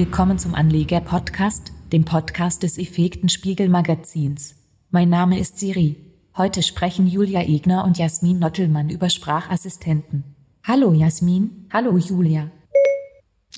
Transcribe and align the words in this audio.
Willkommen 0.00 0.38
zum 0.38 0.54
Anleger-Podcast, 0.54 1.72
dem 1.92 2.06
Podcast 2.06 2.62
des 2.62 2.78
Effekten 2.78 3.28
Spiegel 3.28 3.68
Magazins. 3.68 4.54
Mein 4.90 5.10
Name 5.10 5.38
ist 5.38 5.58
Siri. 5.58 5.94
Heute 6.38 6.62
sprechen 6.62 7.06
Julia 7.06 7.42
Egner 7.42 7.84
und 7.84 7.98
Jasmin 7.98 8.38
Nottelmann 8.38 8.88
über 8.88 9.10
Sprachassistenten. 9.10 10.24
Hallo 10.66 10.94
Jasmin, 10.94 11.68
hallo 11.70 11.98
Julia. 11.98 12.50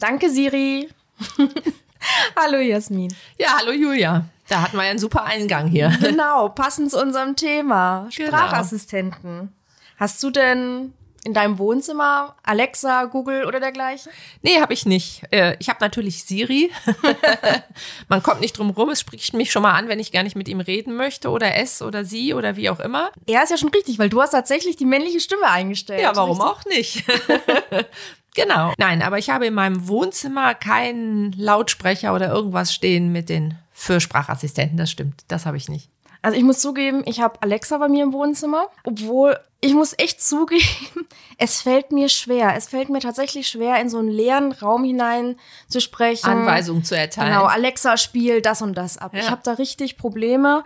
Danke 0.01 0.31
Siri. 0.31 0.89
hallo 2.37 2.59
Jasmin. 2.59 3.15
Ja, 3.39 3.59
hallo 3.61 3.71
Julia. 3.71 4.25
Da 4.49 4.63
hatten 4.63 4.77
wir 4.79 4.83
ja 4.83 4.91
einen 4.91 4.99
super 4.99 5.23
Eingang 5.23 5.69
hier. 5.69 5.97
Genau, 6.03 6.49
passend 6.49 6.91
zu 6.91 7.01
unserem 7.01 7.37
Thema. 7.37 8.09
Genau. 8.17 8.31
Sprachassistenten. 8.31 9.53
Hast 9.97 10.21
du 10.25 10.31
denn 10.31 10.93
in 11.25 11.35
deinem 11.35 11.59
Wohnzimmer 11.59 12.35
Alexa, 12.43 13.05
Google 13.05 13.45
oder 13.45 13.61
dergleichen? 13.61 14.11
Nee, 14.43 14.61
habe 14.61 14.73
ich 14.73 14.87
nicht. 14.87 15.23
Äh, 15.31 15.57
Ich 15.61 15.69
habe 15.69 15.79
natürlich 15.81 16.25
Siri. 16.25 16.71
Man 18.09 18.23
kommt 18.23 18.41
nicht 18.41 18.59
drum 18.59 18.71
rum. 18.71 18.89
Es 18.91 19.01
spricht 19.01 19.33
mich 19.35 19.53
schon 19.53 19.63
mal 19.63 19.73
an, 19.73 19.89
wenn 19.89 20.01
ich 20.01 20.11
gar 20.13 20.23
nicht 20.25 20.37
mit 20.37 20.49
ihm 20.49 20.61
reden 20.61 20.97
möchte 20.97 21.31
oder 21.31 21.55
es 21.57 21.81
oder 21.83 22.05
sie 22.05 22.35
oder 22.35 22.57
wie 22.57 22.71
auch 22.71 22.81
immer. 22.81 23.11
Ja, 23.29 23.43
ist 23.43 23.51
ja 23.51 23.57
schon 23.57 23.69
richtig, 23.71 23.99
weil 23.99 24.09
du 24.09 24.21
hast 24.21 24.31
tatsächlich 24.31 24.77
die 24.77 24.85
männliche 24.85 25.21
Stimme 25.21 25.49
eingestellt. 25.49 26.01
Ja, 26.03 26.17
warum 26.17 26.41
richtig? 26.41 26.51
auch 26.51 26.65
nicht? 26.65 27.05
genau. 28.35 28.73
Nein, 28.79 29.03
aber 29.03 29.19
ich 29.19 29.31
habe 29.31 29.47
in 29.47 29.55
meinem 29.55 29.87
Wohnzimmer 29.89 30.55
keinen 30.55 31.33
Lautsprecher 31.33 32.15
oder 32.15 32.31
irgendwas 32.33 32.75
stehen 32.75 33.13
mit 33.13 33.29
den 33.29 33.57
für 33.71 34.01
Sprachassistenten. 34.01 34.77
Das 34.77 34.91
stimmt. 34.91 35.23
Das 35.29 35.47
habe 35.47 35.57
ich 35.57 35.69
nicht. 35.69 35.89
Also 36.23 36.39
ich 36.39 36.45
muss 36.45 36.61
zugeben, 36.61 37.03
ich 37.05 37.21
habe 37.21 37.43
Alexa 37.43 37.79
bei 37.79 37.89
mir 37.89 38.05
im 38.05 38.13
Wohnzimmer, 38.13 38.69
obwohl 38.85 39.39
ich 39.61 39.75
muss 39.75 39.95
echt 39.97 40.23
zugeben, 40.23 40.63
es 41.39 41.63
fällt 41.63 41.93
mir 41.93 42.09
schwer. 42.09 42.55
Es 42.57 42.69
fällt 42.69 42.89
mir 42.89 43.01
tatsächlich 43.01 43.49
schwer, 43.49 43.81
in 43.81 43.89
so 43.89 43.99
einen 43.99 44.09
leeren 44.09 44.53
Raum 44.53 44.85
hinein 44.85 45.37
zu 45.69 45.81
sprechen. 45.81 46.27
Anweisungen 46.27 46.85
zu 46.85 46.97
erteilen. 46.97 47.33
Genau, 47.33 47.45
Alexa, 47.45 47.97
spiel 47.97 48.41
das 48.41 48.63
und 48.63 48.75
das 48.75 48.99
ab. 48.99 49.15
Ja. 49.15 49.21
Ich 49.21 49.31
habe 49.31 49.43
da 49.45 49.53
richtig 49.53 49.99
Probleme. 49.99 50.65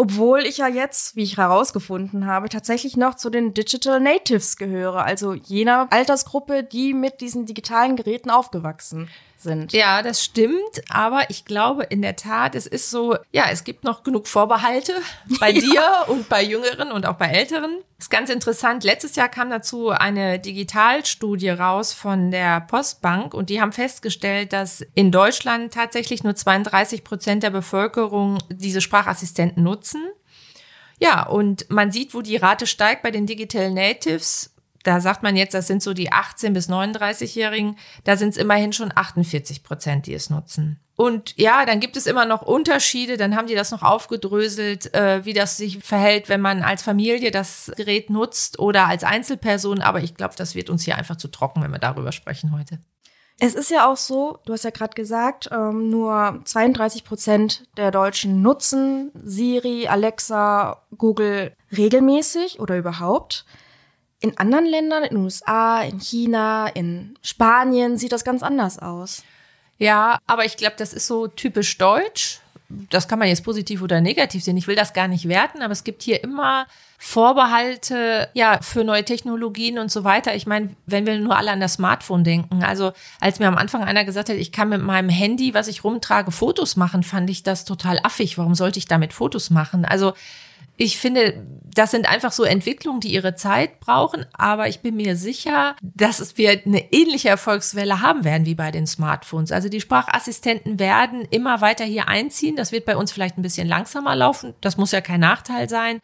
Obwohl 0.00 0.46
ich 0.46 0.58
ja 0.58 0.68
jetzt, 0.68 1.16
wie 1.16 1.24
ich 1.24 1.38
herausgefunden 1.38 2.26
habe, 2.26 2.48
tatsächlich 2.48 2.96
noch 2.96 3.16
zu 3.16 3.30
den 3.30 3.52
Digital 3.52 3.98
Natives 3.98 4.56
gehöre, 4.56 5.04
also 5.04 5.34
jener 5.34 5.88
Altersgruppe, 5.90 6.62
die 6.62 6.94
mit 6.94 7.20
diesen 7.20 7.46
digitalen 7.46 7.96
Geräten 7.96 8.30
aufgewachsen 8.30 9.10
sind. 9.36 9.72
Ja, 9.72 10.02
das 10.02 10.24
stimmt, 10.24 10.82
aber 10.88 11.30
ich 11.30 11.44
glaube 11.44 11.82
in 11.82 12.00
der 12.00 12.14
Tat, 12.14 12.54
es 12.54 12.68
ist 12.68 12.90
so, 12.90 13.16
ja, 13.32 13.46
es 13.50 13.64
gibt 13.64 13.82
noch 13.82 14.04
genug 14.04 14.28
Vorbehalte 14.28 14.92
bei 15.40 15.52
dir 15.52 15.82
und 16.06 16.28
bei 16.28 16.44
Jüngeren 16.44 16.92
und 16.92 17.04
auch 17.04 17.16
bei 17.16 17.26
Älteren. 17.26 17.78
Ist 18.00 18.10
ganz 18.10 18.30
interessant. 18.30 18.84
Letztes 18.84 19.16
Jahr 19.16 19.28
kam 19.28 19.50
dazu 19.50 19.90
eine 19.90 20.38
Digitalstudie 20.38 21.48
raus 21.48 21.92
von 21.92 22.30
der 22.30 22.60
Postbank 22.60 23.34
und 23.34 23.50
die 23.50 23.60
haben 23.60 23.72
festgestellt, 23.72 24.52
dass 24.52 24.86
in 24.94 25.10
Deutschland 25.10 25.74
tatsächlich 25.74 26.22
nur 26.22 26.36
32 26.36 27.02
Prozent 27.02 27.42
der 27.42 27.50
Bevölkerung 27.50 28.38
diese 28.50 28.80
Sprachassistenten 28.80 29.64
nutzen. 29.64 30.00
Ja, 31.00 31.26
und 31.26 31.68
man 31.70 31.90
sieht, 31.90 32.14
wo 32.14 32.22
die 32.22 32.36
Rate 32.36 32.68
steigt 32.68 33.02
bei 33.02 33.10
den 33.10 33.26
Digital 33.26 33.72
Natives. 33.72 34.54
Da 34.88 35.02
sagt 35.02 35.22
man 35.22 35.36
jetzt, 35.36 35.52
das 35.52 35.66
sind 35.66 35.82
so 35.82 35.92
die 35.92 36.12
18- 36.12 36.54
bis 36.54 36.70
39-Jährigen. 36.70 37.76
Da 38.04 38.16
sind 38.16 38.30
es 38.30 38.38
immerhin 38.38 38.72
schon 38.72 38.90
48 38.94 39.62
Prozent, 39.62 40.06
die 40.06 40.14
es 40.14 40.30
nutzen. 40.30 40.80
Und 40.96 41.36
ja, 41.36 41.66
dann 41.66 41.78
gibt 41.78 41.98
es 41.98 42.06
immer 42.06 42.24
noch 42.24 42.40
Unterschiede. 42.40 43.18
Dann 43.18 43.36
haben 43.36 43.48
die 43.48 43.54
das 43.54 43.70
noch 43.70 43.82
aufgedröselt, 43.82 44.94
äh, 44.94 45.26
wie 45.26 45.34
das 45.34 45.58
sich 45.58 45.84
verhält, 45.84 46.30
wenn 46.30 46.40
man 46.40 46.62
als 46.62 46.82
Familie 46.82 47.30
das 47.30 47.70
Gerät 47.76 48.08
nutzt 48.08 48.58
oder 48.58 48.86
als 48.86 49.04
Einzelperson. 49.04 49.82
Aber 49.82 50.00
ich 50.00 50.14
glaube, 50.14 50.36
das 50.38 50.54
wird 50.54 50.70
uns 50.70 50.84
hier 50.84 50.96
einfach 50.96 51.16
zu 51.16 51.28
trocken, 51.28 51.62
wenn 51.62 51.70
wir 51.70 51.78
darüber 51.78 52.10
sprechen 52.10 52.56
heute. 52.56 52.78
Es 53.38 53.54
ist 53.54 53.70
ja 53.70 53.86
auch 53.86 53.98
so, 53.98 54.38
du 54.46 54.54
hast 54.54 54.64
ja 54.64 54.70
gerade 54.70 54.94
gesagt, 54.94 55.50
ähm, 55.52 55.90
nur 55.90 56.40
32 56.44 57.04
Prozent 57.04 57.68
der 57.76 57.90
Deutschen 57.90 58.40
nutzen 58.40 59.12
Siri, 59.22 59.86
Alexa, 59.86 60.82
Google 60.96 61.52
regelmäßig 61.76 62.58
oder 62.58 62.78
überhaupt. 62.78 63.44
In 64.20 64.36
anderen 64.36 64.66
Ländern, 64.66 65.04
in 65.04 65.10
den 65.10 65.24
USA, 65.24 65.82
in 65.82 66.00
China, 66.00 66.66
in 66.66 67.16
Spanien 67.22 67.98
sieht 67.98 68.12
das 68.12 68.24
ganz 68.24 68.42
anders 68.42 68.78
aus. 68.78 69.22
Ja, 69.78 70.18
aber 70.26 70.44
ich 70.44 70.56
glaube, 70.56 70.74
das 70.76 70.92
ist 70.92 71.06
so 71.06 71.28
typisch 71.28 71.78
deutsch. 71.78 72.40
Das 72.68 73.08
kann 73.08 73.18
man 73.18 73.28
jetzt 73.28 73.44
positiv 73.44 73.80
oder 73.80 74.00
negativ 74.00 74.44
sehen. 74.44 74.56
Ich 74.56 74.66
will 74.66 74.76
das 74.76 74.92
gar 74.92 75.08
nicht 75.08 75.28
werten, 75.28 75.62
aber 75.62 75.72
es 75.72 75.84
gibt 75.84 76.02
hier 76.02 76.22
immer 76.22 76.66
Vorbehalte, 76.98 78.28
ja, 78.34 78.58
für 78.60 78.82
neue 78.82 79.04
Technologien 79.04 79.78
und 79.78 79.90
so 79.90 80.02
weiter. 80.02 80.34
Ich 80.34 80.46
meine, 80.46 80.74
wenn 80.84 81.06
wir 81.06 81.18
nur 81.18 81.38
alle 81.38 81.52
an 81.52 81.60
das 81.60 81.74
Smartphone 81.74 82.24
denken. 82.24 82.64
Also, 82.64 82.92
als 83.20 83.38
mir 83.38 83.46
am 83.46 83.56
Anfang 83.56 83.84
einer 83.84 84.04
gesagt 84.04 84.28
hat, 84.28 84.36
ich 84.36 84.50
kann 84.50 84.68
mit 84.68 84.82
meinem 84.82 85.08
Handy, 85.08 85.54
was 85.54 85.68
ich 85.68 85.84
rumtrage, 85.84 86.32
Fotos 86.32 86.76
machen, 86.76 87.04
fand 87.04 87.30
ich 87.30 87.44
das 87.44 87.64
total 87.64 88.00
affig. 88.02 88.36
Warum 88.36 88.56
sollte 88.56 88.80
ich 88.80 88.86
damit 88.86 89.12
Fotos 89.12 89.48
machen? 89.48 89.84
Also, 89.84 90.12
ich 90.78 90.96
finde, 90.98 91.44
das 91.74 91.90
sind 91.90 92.08
einfach 92.08 92.32
so 92.32 92.44
Entwicklungen, 92.44 93.00
die 93.00 93.12
ihre 93.12 93.34
Zeit 93.34 93.80
brauchen, 93.80 94.24
aber 94.32 94.68
ich 94.68 94.80
bin 94.80 94.96
mir 94.96 95.16
sicher, 95.16 95.76
dass 95.82 96.38
wir 96.38 96.50
eine 96.64 96.92
ähnliche 96.92 97.28
Erfolgswelle 97.28 98.00
haben 98.00 98.24
werden 98.24 98.46
wie 98.46 98.54
bei 98.54 98.70
den 98.70 98.86
Smartphones. 98.86 99.50
Also 99.50 99.68
die 99.68 99.80
Sprachassistenten 99.80 100.78
werden 100.78 101.26
immer 101.30 101.60
weiter 101.60 101.84
hier 101.84 102.08
einziehen. 102.08 102.54
Das 102.56 102.70
wird 102.70 102.84
bei 102.84 102.96
uns 102.96 103.10
vielleicht 103.12 103.38
ein 103.38 103.42
bisschen 103.42 103.68
langsamer 103.68 104.14
laufen. 104.14 104.54
Das 104.60 104.76
muss 104.76 104.92
ja 104.92 105.00
kein 105.00 105.20
Nachteil 105.20 105.68
sein. 105.68 106.00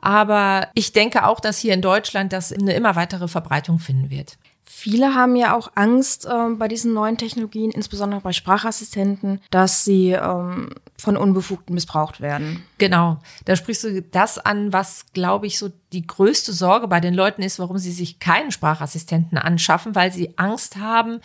Aber 0.00 0.68
ich 0.74 0.92
denke 0.92 1.26
auch, 1.26 1.40
dass 1.40 1.58
hier 1.58 1.74
in 1.74 1.82
Deutschland 1.82 2.32
das 2.32 2.52
eine 2.52 2.74
immer 2.74 2.94
weitere 2.94 3.26
Verbreitung 3.26 3.80
finden 3.80 4.10
wird. 4.10 4.38
Viele 4.66 5.14
haben 5.14 5.36
ja 5.36 5.54
auch 5.54 5.72
Angst 5.74 6.26
ähm, 6.30 6.58
bei 6.58 6.68
diesen 6.68 6.94
neuen 6.94 7.18
Technologien, 7.18 7.70
insbesondere 7.70 8.22
bei 8.22 8.32
Sprachassistenten, 8.32 9.40
dass 9.50 9.84
sie 9.84 10.12
ähm, 10.12 10.70
von 10.96 11.18
Unbefugten 11.18 11.74
missbraucht 11.74 12.20
werden. 12.22 12.64
Genau, 12.78 13.18
da 13.44 13.56
sprichst 13.56 13.84
du 13.84 14.02
das 14.02 14.38
an, 14.38 14.72
was, 14.72 15.06
glaube 15.12 15.46
ich, 15.46 15.58
so 15.58 15.70
die 15.92 16.06
größte 16.06 16.52
Sorge 16.52 16.88
bei 16.88 17.00
den 17.00 17.14
Leuten 17.14 17.42
ist, 17.42 17.58
warum 17.58 17.78
sie 17.78 17.92
sich 17.92 18.20
keinen 18.20 18.50
Sprachassistenten 18.50 19.36
anschaffen, 19.36 19.94
weil 19.94 20.12
sie 20.12 20.38
Angst 20.38 20.76
haben, 20.76 21.20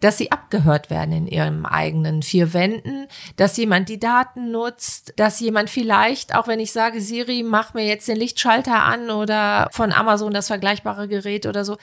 dass 0.00 0.18
sie 0.18 0.32
abgehört 0.32 0.90
werden 0.90 1.12
in 1.12 1.26
ihrem 1.28 1.64
eigenen 1.64 2.22
vier 2.22 2.52
Wänden, 2.52 3.06
dass 3.36 3.56
jemand 3.56 3.88
die 3.88 4.00
Daten 4.00 4.50
nutzt, 4.50 5.14
dass 5.16 5.38
jemand 5.40 5.70
vielleicht, 5.70 6.34
auch 6.34 6.48
wenn 6.48 6.60
ich 6.60 6.72
sage, 6.72 7.00
Siri, 7.00 7.44
mach 7.44 7.72
mir 7.72 7.86
jetzt 7.86 8.08
den 8.08 8.16
Lichtschalter 8.16 8.82
an 8.82 9.10
oder 9.10 9.68
von 9.70 9.92
Amazon 9.92 10.32
das 10.32 10.48
vergleichbare 10.48 11.06
Gerät 11.06 11.46
oder 11.46 11.64
so, 11.64 11.78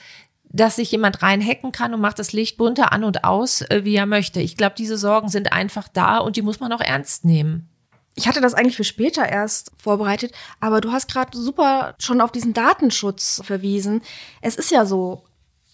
dass 0.52 0.76
sich 0.76 0.90
jemand 0.90 1.22
reinhacken 1.22 1.72
kann 1.72 1.94
und 1.94 2.00
macht 2.00 2.18
das 2.18 2.32
Licht 2.32 2.56
bunter 2.56 2.92
an 2.92 3.04
und 3.04 3.24
aus, 3.24 3.62
äh, 3.62 3.84
wie 3.84 3.94
er 3.94 4.06
möchte. 4.06 4.40
Ich 4.40 4.56
glaube, 4.56 4.74
diese 4.76 4.98
Sorgen 4.98 5.28
sind 5.28 5.52
einfach 5.52 5.88
da 5.88 6.18
und 6.18 6.36
die 6.36 6.42
muss 6.42 6.60
man 6.60 6.72
auch 6.72 6.80
ernst 6.80 7.24
nehmen. 7.24 7.68
Ich 8.16 8.26
hatte 8.26 8.40
das 8.40 8.54
eigentlich 8.54 8.76
für 8.76 8.84
später 8.84 9.26
erst 9.26 9.72
vorbereitet, 9.76 10.32
aber 10.58 10.80
du 10.80 10.92
hast 10.92 11.10
gerade 11.10 11.36
super 11.36 11.94
schon 11.98 12.20
auf 12.20 12.32
diesen 12.32 12.52
Datenschutz 12.52 13.40
verwiesen. 13.44 14.02
Es 14.42 14.56
ist 14.56 14.72
ja 14.72 14.84
so, 14.84 15.24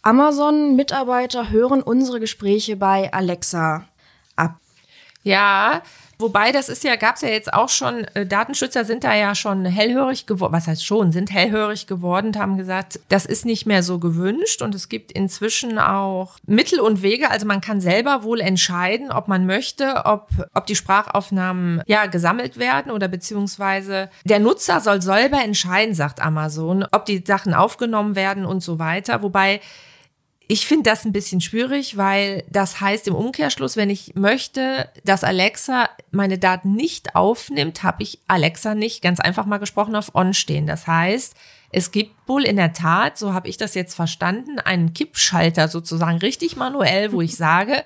Amazon-Mitarbeiter 0.03 1.51
hören 1.51 1.83
unsere 1.83 2.21
Gespräche 2.21 2.77
bei 2.77 3.13
Alexa 3.13 3.89
ab. 4.37 4.61
Ja, 5.23 5.83
wobei 6.19 6.53
das 6.53 6.69
ist 6.69 6.85
ja, 6.85 6.97
gab 6.97 7.17
es 7.17 7.23
ja 7.23 7.29
jetzt 7.29 7.53
auch 7.53 7.69
schon, 7.69 8.05
äh, 8.15 8.27
Datenschützer 8.27 8.85
sind 8.85 9.05
da 9.05 9.15
ja 9.15 9.35
schon 9.35 9.65
hellhörig 9.65 10.27
geworden, 10.27 10.53
was 10.53 10.67
heißt 10.67 10.85
schon, 10.85 11.13
sind 11.13 11.33
hellhörig 11.33 11.87
geworden 11.87 12.29
und 12.29 12.39
haben 12.39 12.57
gesagt, 12.57 13.01
das 13.09 13.27
ist 13.27 13.45
nicht 13.45 13.67
mehr 13.67 13.83
so 13.83 13.99
gewünscht 13.99 14.63
und 14.63 14.75
es 14.75 14.89
gibt 14.89 15.13
inzwischen 15.13 15.79
auch 15.79 16.39
Mittel 16.47 16.81
und 16.81 17.03
Wege, 17.03 17.31
also 17.31 17.47
man 17.47 17.61
kann 17.61 17.81
selber 17.81 18.23
wohl 18.23 18.41
entscheiden, 18.41 19.11
ob 19.11 19.29
man 19.29 19.47
möchte, 19.47 20.03
ob, 20.05 20.29
ob 20.55 20.67
die 20.67 20.77
Sprachaufnahmen 20.77 21.83
ja 21.87 22.07
gesammelt 22.07 22.59
werden 22.59 22.93
oder 22.93 23.09
beziehungsweise 23.09 24.11
der 24.25 24.41
Nutzer 24.41 24.81
soll 24.81 25.03
selber 25.03 25.43
entscheiden, 25.43 25.95
sagt 25.95 26.21
Amazon, 26.21 26.87
ob 26.93 27.05
die 27.05 27.23
Sachen 27.27 27.55
aufgenommen 27.55 28.17
werden 28.17 28.45
und 28.45 28.63
so 28.63 28.79
weiter, 28.79 29.23
wobei 29.23 29.61
ich 30.49 30.67
finde 30.67 30.91
das 30.91 31.05
ein 31.05 31.13
bisschen 31.13 31.41
schwierig, 31.41 31.97
weil 31.97 32.45
das 32.49 32.81
heißt 32.81 33.09
im 33.09 33.17
Umkehrschluss, 33.17 33.77
wenn 33.77 33.91
ich 33.91 34.15
möchte, 34.15 34.89
dass 35.05 35.25
Alexa 35.25 35.89
meine 36.13 36.39
Daten 36.39 36.73
nicht 36.73 37.17
aufnimmt, 37.17 37.83
habe 37.83 38.05
ich 38.05 38.21
Alexa 38.29 38.75
nicht 38.75 39.03
ganz 39.03 39.19
einfach 39.19 39.47
mal 39.47 39.59
gesprochen 39.59 39.97
auf 39.97 40.15
On 40.15 40.35
stehen. 40.35 40.67
Das 40.67 40.87
heißt, 40.87 41.35
es 41.73 41.91
gibt 41.91 42.13
wohl 42.29 42.45
in 42.45 42.57
der 42.57 42.73
Tat, 42.73 43.19
so 43.19 43.35
habe 43.35 43.49
ich 43.49 43.57
das 43.57 43.75
jetzt 43.75 43.95
verstanden, 43.95 44.61
einen 44.61 44.95
Kippschalter 44.95 45.67
sozusagen 45.67 46.19
richtig 46.19 46.57
manuell, 46.57 47.13
wo 47.13 47.23
ich 47.23 47.37
sage, 47.37 47.85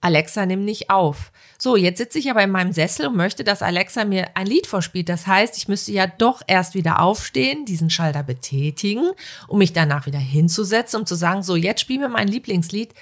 Alexa, 0.00 0.46
nimm 0.46 0.64
nicht 0.64 0.90
auf. 0.90 1.32
So, 1.62 1.76
jetzt 1.76 1.98
sitze 1.98 2.18
ich 2.18 2.30
aber 2.30 2.42
in 2.42 2.50
meinem 2.50 2.72
Sessel 2.72 3.06
und 3.06 3.16
möchte, 3.16 3.44
dass 3.44 3.60
Alexa 3.60 4.06
mir 4.06 4.28
ein 4.34 4.46
Lied 4.46 4.66
vorspielt. 4.66 5.10
Das 5.10 5.26
heißt, 5.26 5.58
ich 5.58 5.68
müsste 5.68 5.92
ja 5.92 6.06
doch 6.06 6.40
erst 6.46 6.74
wieder 6.74 7.02
aufstehen, 7.02 7.66
diesen 7.66 7.90
Schalter 7.90 8.22
betätigen, 8.22 9.10
um 9.46 9.58
mich 9.58 9.74
danach 9.74 10.06
wieder 10.06 10.18
hinzusetzen, 10.18 11.00
um 11.00 11.06
zu 11.06 11.16
sagen, 11.16 11.42
so, 11.42 11.56
jetzt 11.56 11.82
spiel 11.82 11.98
mir 11.98 12.08
mein 12.08 12.28
Lieblingslied. 12.28 12.94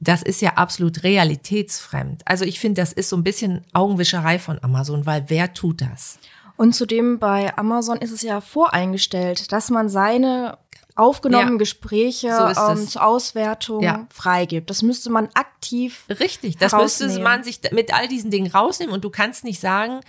Das 0.00 0.22
ist 0.22 0.42
ja 0.42 0.50
absolut 0.56 1.02
realitätsfremd. 1.02 2.20
Also 2.26 2.44
ich 2.44 2.60
finde, 2.60 2.82
das 2.82 2.92
ist 2.92 3.08
so 3.08 3.16
ein 3.16 3.24
bisschen 3.24 3.64
Augenwischerei 3.72 4.38
von 4.38 4.62
Amazon, 4.62 5.06
weil 5.06 5.24
wer 5.28 5.54
tut 5.54 5.80
das? 5.80 6.18
Und 6.58 6.74
zudem 6.74 7.18
bei 7.18 7.56
Amazon 7.56 7.96
ist 7.96 8.12
es 8.12 8.20
ja 8.20 8.42
voreingestellt, 8.42 9.50
dass 9.50 9.70
man 9.70 9.88
seine 9.88 10.58
aufgenommenen 10.98 11.54
Ja. 11.54 11.58
Gespräche 11.58 12.34
So 12.34 12.72
ähm, 12.72 12.88
zur 12.88 13.04
Auswertung 13.04 13.82
Ja. 13.82 14.06
freigibt. 14.12 14.68
Das 14.68 14.82
müsste 14.82 15.10
man 15.10 15.28
aktiv 15.34 16.04
Richtig, 16.08 16.56
das 16.56 16.72
müsste 16.72 17.20
man 17.20 17.42
sich 17.42 17.60
mit 17.72 17.94
all 17.94 18.08
diesen 18.08 18.30
Dingen 18.30 18.50
rausnehmen 18.50 18.94
und 18.94 19.04
du 19.04 19.10
kannst 19.10 19.44
nicht 19.44 19.60
sagen, 19.60 20.00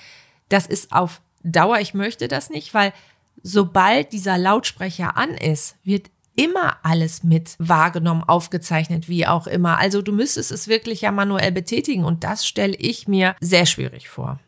das 0.50 0.66
ist 0.68 0.92
auf 0.92 1.22
Dauer, 1.44 1.80
ich 1.80 1.94
möchte 1.94 2.28
das 2.28 2.50
nicht, 2.50 2.74
weil 2.74 2.92
sobald 3.44 4.12
dieser 4.12 4.38
Lautsprecher 4.38 5.16
an 5.16 5.30
ist, 5.32 5.76
wird 5.84 6.10
immer 6.36 6.78
alles 6.84 7.24
mit 7.24 7.56
wahrgenommen, 7.60 8.24
aufgezeichnet, 8.24 9.10
wie 9.10 9.28
auch 9.28 9.46
immer. 9.46 9.78
Also 9.78 10.02
du 10.02 10.12
müsstest 10.12 10.52
es 10.52 10.68
wirklich 10.68 11.02
ja 11.02 11.12
manuell 11.12 11.52
betätigen 11.52 12.06
und 12.06 12.24
das 12.24 12.48
stelle 12.48 12.76
ich 12.76 13.08
mir 13.08 13.36
sehr 13.42 13.66
schwierig 13.66 14.10
vor. 14.10 14.40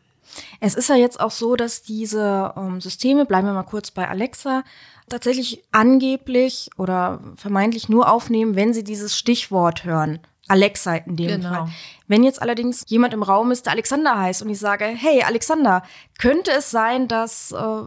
Es 0.60 0.74
ist 0.74 0.88
ja 0.88 0.96
jetzt 0.96 1.20
auch 1.20 1.30
so, 1.30 1.56
dass 1.56 1.82
diese 1.82 2.54
ähm, 2.56 2.80
Systeme, 2.80 3.24
bleiben 3.26 3.46
wir 3.46 3.54
mal 3.54 3.62
kurz 3.62 3.90
bei 3.90 4.08
Alexa, 4.08 4.62
tatsächlich 5.08 5.62
angeblich 5.72 6.70
oder 6.78 7.20
vermeintlich 7.36 7.88
nur 7.88 8.10
aufnehmen, 8.10 8.56
wenn 8.56 8.72
sie 8.72 8.84
dieses 8.84 9.16
Stichwort 9.16 9.84
hören. 9.84 10.20
Alexa 10.48 10.96
in 10.96 11.16
dem 11.16 11.28
Genau. 11.40 11.48
Fall. 11.48 11.68
Wenn 12.08 12.24
jetzt 12.24 12.42
allerdings 12.42 12.84
jemand 12.88 13.14
im 13.14 13.22
Raum 13.22 13.50
ist, 13.52 13.66
der 13.66 13.72
Alexander 13.72 14.18
heißt 14.18 14.42
und 14.42 14.50
ich 14.50 14.58
sage, 14.58 14.84
hey 14.86 15.22
Alexander, 15.22 15.82
könnte 16.18 16.50
es 16.50 16.70
sein, 16.70 17.08
dass 17.08 17.52
äh, 17.52 17.82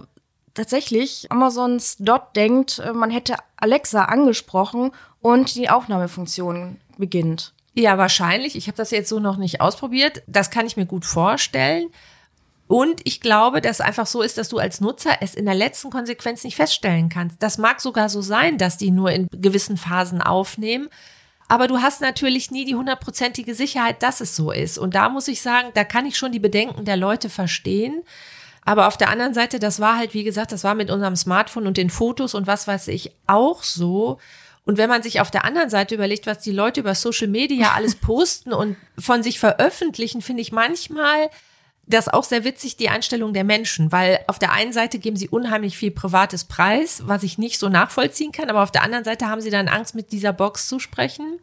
tatsächlich 0.54 1.32
Amazons 1.32 1.98
dort 2.00 2.36
denkt, 2.36 2.80
äh, 2.80 2.94
man 2.94 3.12
hätte 3.12 3.36
Alexa 3.58 4.06
angesprochen 4.06 4.92
und 5.22 5.56
die 5.56 5.70
Aufnahmefunktion 5.70 6.78
beginnt? 6.98 7.54
Ja, 7.74 7.98
wahrscheinlich. 7.98 8.56
Ich 8.56 8.68
habe 8.68 8.78
das 8.78 8.92
jetzt 8.92 9.10
so 9.10 9.20
noch 9.20 9.36
nicht 9.38 9.60
ausprobiert. 9.60 10.24
Das 10.28 10.50
kann 10.50 10.66
ich 10.66 10.78
mir 10.78 10.86
gut 10.86 11.04
vorstellen. 11.06 11.90
Und 12.68 13.02
ich 13.04 13.22
glaube, 13.22 13.62
dass 13.62 13.80
einfach 13.80 14.08
so 14.08 14.22
ist, 14.22 14.38
dass 14.38 14.50
du 14.50 14.58
als 14.58 14.82
Nutzer 14.82 15.18
es 15.22 15.36
in 15.36 15.46
der 15.46 15.54
letzten 15.54 15.92
Konsequenz 15.92 16.44
nicht 16.44 16.56
feststellen 16.56 17.10
kannst. 17.10 17.42
Das 17.44 17.58
mag 17.58 17.80
sogar 17.80 18.10
so 18.10 18.22
sein, 18.22 18.58
dass 18.58 18.78
die 18.78 18.90
nur 18.90 19.12
in 19.12 19.28
gewissen 19.32 19.78
Phasen 19.78 20.22
aufnehmen. 20.22 20.90
Aber 21.48 21.68
du 21.68 21.78
hast 21.78 22.02
natürlich 22.02 22.50
nie 22.50 22.66
die 22.66 22.76
hundertprozentige 22.76 23.54
Sicherheit, 23.54 24.02
dass 24.02 24.20
es 24.20 24.36
so 24.36 24.52
ist. 24.52 24.80
Und 24.80 24.96
da 24.96 25.10
muss 25.10 25.28
ich 25.28 25.42
sagen, 25.42 25.70
da 25.76 25.84
kann 25.84 26.08
ich 26.08 26.18
schon 26.18 26.32
die 26.32 26.40
Bedenken 26.40 26.86
der 26.86 26.98
Leute 26.98 27.30
verstehen. 27.30 28.02
Aber 28.64 28.88
auf 28.88 28.98
der 28.98 29.10
anderen 29.10 29.36
Seite, 29.36 29.60
das 29.60 29.80
war 29.80 29.98
halt, 29.98 30.16
wie 30.16 30.24
gesagt, 30.24 30.52
das 30.52 30.64
war 30.64 30.74
mit 30.74 30.90
unserem 30.90 31.16
Smartphone 31.16 31.68
und 31.68 31.78
den 31.78 31.92
Fotos 31.92 32.34
und 32.34 32.48
was 32.48 32.68
weiß 32.68 32.88
ich 32.88 33.12
auch 33.28 33.62
so. 33.62 34.18
Und 34.66 34.80
wenn 34.80 34.90
man 34.90 35.04
sich 35.04 35.22
auf 35.22 35.30
der 35.30 35.46
anderen 35.46 35.70
Seite 35.70 35.94
überlegt, 35.94 36.26
was 36.26 36.40
die 36.40 36.52
Leute 36.52 36.80
über 36.80 36.96
Social 36.96 37.28
Media 37.28 37.74
alles 37.74 37.94
posten 37.94 38.52
und 38.52 38.76
von 38.98 39.22
sich 39.22 39.40
veröffentlichen, 39.40 40.24
finde 40.24 40.42
ich 40.42 40.52
manchmal 40.52 41.30
das 41.88 42.08
auch 42.08 42.24
sehr 42.24 42.44
witzig, 42.44 42.78
die 42.78 42.90
Einstellung 42.90 43.34
der 43.34 43.44
Menschen, 43.44 43.92
weil 43.92 44.20
auf 44.28 44.40
der 44.40 44.52
einen 44.52 44.74
Seite 44.74 44.98
geben 45.00 45.16
sie 45.18 45.30
unheimlich 45.30 45.78
viel 45.78 45.92
privates 45.92 46.44
Preis, 46.46 47.04
was 47.06 47.24
ich 47.24 47.38
nicht 47.38 47.60
so 47.60 47.70
nachvollziehen 47.70 48.32
kann, 48.32 48.50
aber 48.50 48.64
auf 48.64 48.72
der 48.72 48.84
anderen 48.84 49.04
Seite 49.04 49.28
haben 49.28 49.42
sie 49.42 49.52
dann 49.52 49.68
Angst, 49.68 49.94
mit 49.96 50.12
dieser 50.12 50.34
Box 50.34 50.68
zu 50.68 50.80
sprechen. 50.80 51.40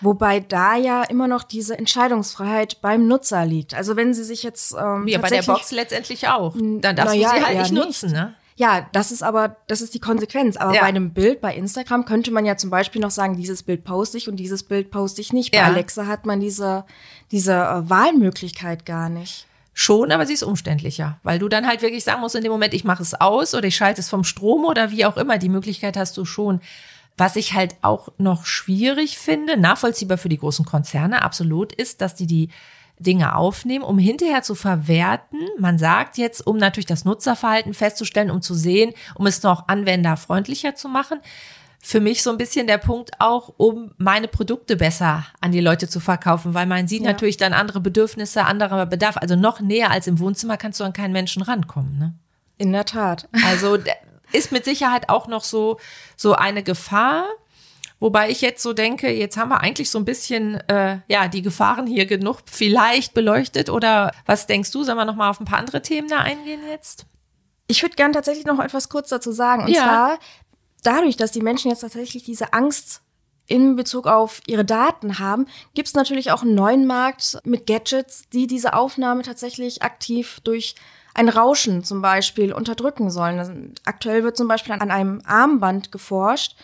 Wobei 0.00 0.40
da 0.40 0.74
ja 0.76 1.04
immer 1.04 1.28
noch 1.28 1.44
diese 1.44 1.78
Entscheidungsfreiheit 1.78 2.80
beim 2.80 3.06
Nutzer 3.06 3.46
liegt. 3.46 3.74
Also 3.74 3.94
wenn 3.94 4.14
Sie 4.14 4.24
sich 4.24 4.42
jetzt 4.42 4.74
ähm, 4.74 5.06
Ja, 5.06 5.18
bei 5.18 5.28
der 5.28 5.42
Box 5.42 5.70
letztendlich 5.70 6.26
auch. 6.28 6.56
Dann 6.56 6.80
darfst 6.96 7.14
na 7.14 7.20
ja, 7.20 7.30
du 7.32 7.38
sie 7.38 7.44
halt 7.46 7.58
nicht. 7.58 7.72
nutzen, 7.72 8.10
ne? 8.10 8.34
Ja, 8.56 8.88
das 8.92 9.12
ist 9.12 9.22
aber, 9.22 9.56
das 9.68 9.80
ist 9.80 9.94
die 9.94 10.00
Konsequenz. 10.00 10.56
Aber 10.56 10.74
Ja. 10.74 10.80
bei 10.82 10.88
einem 10.88 11.12
Bild 11.12 11.40
bei 11.40 11.54
Instagram 11.54 12.04
könnte 12.04 12.32
man 12.32 12.44
ja 12.44 12.56
zum 12.56 12.68
Beispiel 12.70 13.00
noch 13.00 13.12
sagen, 13.12 13.36
dieses 13.36 13.62
Bild 13.62 13.84
poste 13.84 14.18
ich 14.18 14.28
und 14.28 14.36
dieses 14.36 14.64
Bild 14.64 14.90
poste 14.90 15.20
ich 15.20 15.32
nicht. 15.32 15.52
Bei 15.52 15.58
Ja. 15.58 15.64
Alexa 15.66 16.06
hat 16.06 16.26
man 16.26 16.40
diese, 16.40 16.84
diese 17.30 17.52
äh, 17.54 17.88
Wahlmöglichkeit 17.88 18.84
gar 18.84 19.08
nicht. 19.08 19.46
Schon, 19.74 20.12
aber 20.12 20.26
sie 20.26 20.34
ist 20.34 20.42
umständlicher, 20.42 21.18
weil 21.22 21.38
du 21.38 21.48
dann 21.48 21.66
halt 21.66 21.80
wirklich 21.80 22.04
sagen 22.04 22.20
musst 22.20 22.34
in 22.34 22.42
dem 22.42 22.52
Moment, 22.52 22.74
ich 22.74 22.84
mache 22.84 23.02
es 23.02 23.14
aus 23.14 23.54
oder 23.54 23.68
ich 23.68 23.76
schalte 23.76 24.00
es 24.00 24.10
vom 24.10 24.22
Strom 24.22 24.66
oder 24.66 24.90
wie 24.90 25.06
auch 25.06 25.16
immer. 25.16 25.38
Die 25.38 25.48
Möglichkeit 25.48 25.96
hast 25.96 26.16
du 26.16 26.24
schon. 26.24 26.60
Was 27.16 27.36
ich 27.36 27.52
halt 27.52 27.76
auch 27.82 28.08
noch 28.16 28.46
schwierig 28.46 29.18
finde, 29.18 29.58
nachvollziehbar 29.58 30.18
für 30.18 30.30
die 30.30 30.38
großen 30.38 30.64
Konzerne, 30.64 31.22
absolut, 31.22 31.72
ist, 31.72 32.00
dass 32.00 32.14
die 32.14 32.26
die 32.26 32.48
Dinge 32.98 33.36
aufnehmen, 33.36 33.84
um 33.84 33.98
hinterher 33.98 34.42
zu 34.42 34.54
verwerten. 34.54 35.40
Man 35.58 35.78
sagt 35.78 36.18
jetzt, 36.18 36.46
um 36.46 36.56
natürlich 36.56 36.86
das 36.86 37.04
Nutzerverhalten 37.04 37.74
festzustellen, 37.74 38.30
um 38.30 38.40
zu 38.40 38.54
sehen, 38.54 38.92
um 39.14 39.26
es 39.26 39.42
noch 39.42 39.68
anwenderfreundlicher 39.68 40.74
zu 40.74 40.88
machen. 40.88 41.20
Für 41.84 41.98
mich 41.98 42.22
so 42.22 42.30
ein 42.30 42.38
bisschen 42.38 42.68
der 42.68 42.78
Punkt 42.78 43.10
auch, 43.18 43.52
um 43.56 43.92
meine 43.98 44.28
Produkte 44.28 44.76
besser 44.76 45.26
an 45.40 45.50
die 45.50 45.60
Leute 45.60 45.88
zu 45.88 45.98
verkaufen, 45.98 46.54
weil 46.54 46.64
man 46.66 46.86
sieht 46.86 47.02
Ja. 47.02 47.08
natürlich 47.10 47.38
dann 47.38 47.52
andere 47.52 47.80
Bedürfnisse, 47.80 48.44
anderer 48.44 48.86
Bedarf. 48.86 49.16
Also 49.16 49.34
noch 49.34 49.58
näher 49.60 49.90
als 49.90 50.06
im 50.06 50.20
Wohnzimmer 50.20 50.56
kannst 50.56 50.78
du 50.78 50.84
an 50.84 50.92
keinen 50.92 51.10
Menschen 51.12 51.42
rankommen. 51.42 51.98
Ne? 51.98 52.14
In 52.56 52.72
der 52.72 52.84
Tat. 52.84 53.28
Also 53.44 53.78
ist 54.32 54.52
mit 54.52 54.64
Sicherheit 54.64 55.08
auch 55.08 55.26
noch 55.26 55.42
so, 55.42 55.78
so 56.16 56.34
eine 56.34 56.62
Gefahr. 56.62 57.24
Wobei 57.98 58.30
ich 58.30 58.40
jetzt 58.40 58.62
so 58.62 58.72
denke, 58.72 59.10
jetzt 59.12 59.36
haben 59.36 59.48
wir 59.50 59.60
eigentlich 59.60 59.90
so 59.90 59.98
ein 59.98 60.04
bisschen 60.04 60.54
äh, 60.68 60.98
ja 61.08 61.26
die 61.28 61.42
Gefahren 61.42 61.86
hier 61.88 62.06
genug 62.06 62.38
vielleicht 62.46 63.12
beleuchtet. 63.12 63.70
Oder 63.70 64.12
was 64.26 64.46
denkst 64.46 64.70
du? 64.70 64.84
Sollen 64.84 64.98
wir 64.98 65.04
noch 65.04 65.16
mal 65.16 65.30
auf 65.30 65.40
ein 65.40 65.46
paar 65.46 65.58
andere 65.58 65.82
Themen 65.82 66.06
da 66.08 66.18
eingehen 66.18 66.60
jetzt? 66.70 67.06
Ich 67.68 67.82
würde 67.82 67.94
gern 67.96 68.12
tatsächlich 68.12 68.44
noch 68.44 68.58
etwas 68.58 68.88
kurz 68.88 69.08
dazu 69.08 69.32
sagen. 69.32 69.64
Und 69.64 69.70
Ja. 69.72 69.82
zwar 69.82 70.18
dadurch, 70.82 71.16
dass 71.16 71.32
die 71.32 71.40
Menschen 71.40 71.70
jetzt 71.70 71.80
tatsächlich 71.80 72.24
diese 72.24 72.52
Angst 72.52 73.02
in 73.46 73.76
Bezug 73.76 74.06
auf 74.06 74.40
ihre 74.46 74.64
Daten 74.64 75.18
haben, 75.18 75.46
gibt 75.74 75.88
es 75.88 75.94
natürlich 75.94 76.30
auch 76.30 76.42
einen 76.42 76.54
neuen 76.54 76.86
Markt 76.86 77.38
mit 77.44 77.66
Gadgets, 77.66 78.24
die 78.32 78.46
diese 78.46 78.74
Aufnahme 78.74 79.22
tatsächlich 79.22 79.82
aktiv 79.82 80.40
durch 80.44 80.74
ein 81.14 81.28
Rauschen 81.28 81.84
zum 81.84 82.00
Beispiel 82.00 82.52
unterdrücken 82.52 83.10
sollen. 83.10 83.38
Also 83.38 83.52
aktuell 83.84 84.24
wird 84.24 84.36
zum 84.36 84.48
Beispiel 84.48 84.72
an 84.72 84.90
einem 84.90 85.20
Armband 85.26 85.92
geforscht, 85.92 86.56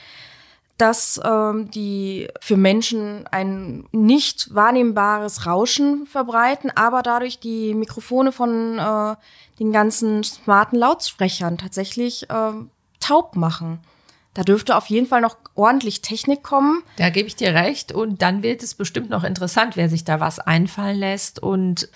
dass 0.79 1.21
ähm, 1.25 1.71
die 1.73 2.29
für 2.41 2.57
Menschen 2.57 3.27
ein 3.27 3.87
nicht 3.91 4.55
wahrnehmbares 4.55 5.45
Rauschen 5.45 6.07
verbreiten, 6.07 6.71
aber 6.75 7.03
dadurch 7.03 7.41
die 7.41 7.75
Mikrofone 7.75 8.31
von 8.31 8.79
äh, 8.79 9.17
den 9.59 9.73
ganzen 9.73 10.23
smarten 10.23 10.79
Lautsprechern 10.79 11.59
tatsächlich 11.59 12.31
äh, 12.31 12.53
taub 13.01 13.35
machen. 13.35 13.81
Da 14.39 14.45
dürfte 14.45 14.77
auf 14.77 14.87
jeden 14.87 15.09
Fall 15.09 15.21
noch 15.21 15.37
ordentlich 15.57 16.01
Technik 16.01 16.45
kommen. 16.45 16.85
Da 16.95 17.11
gebe 17.11 17.27
ich 17.27 17.35
dir 17.35 17.55
recht. 17.55 17.91
Und 17.91 18.23
dann 18.23 18.45
wird 18.45 18.63
es 18.63 18.77
bestimmt 18.77 19.11
noch 19.11 19.25
interessant, 19.25 19.77
wer 19.77 19.89
sich 19.89 20.05
da 20.05 20.21
was 20.21 20.39
einfallen 20.39 20.97
lässt 20.97 21.43
und 21.43 21.89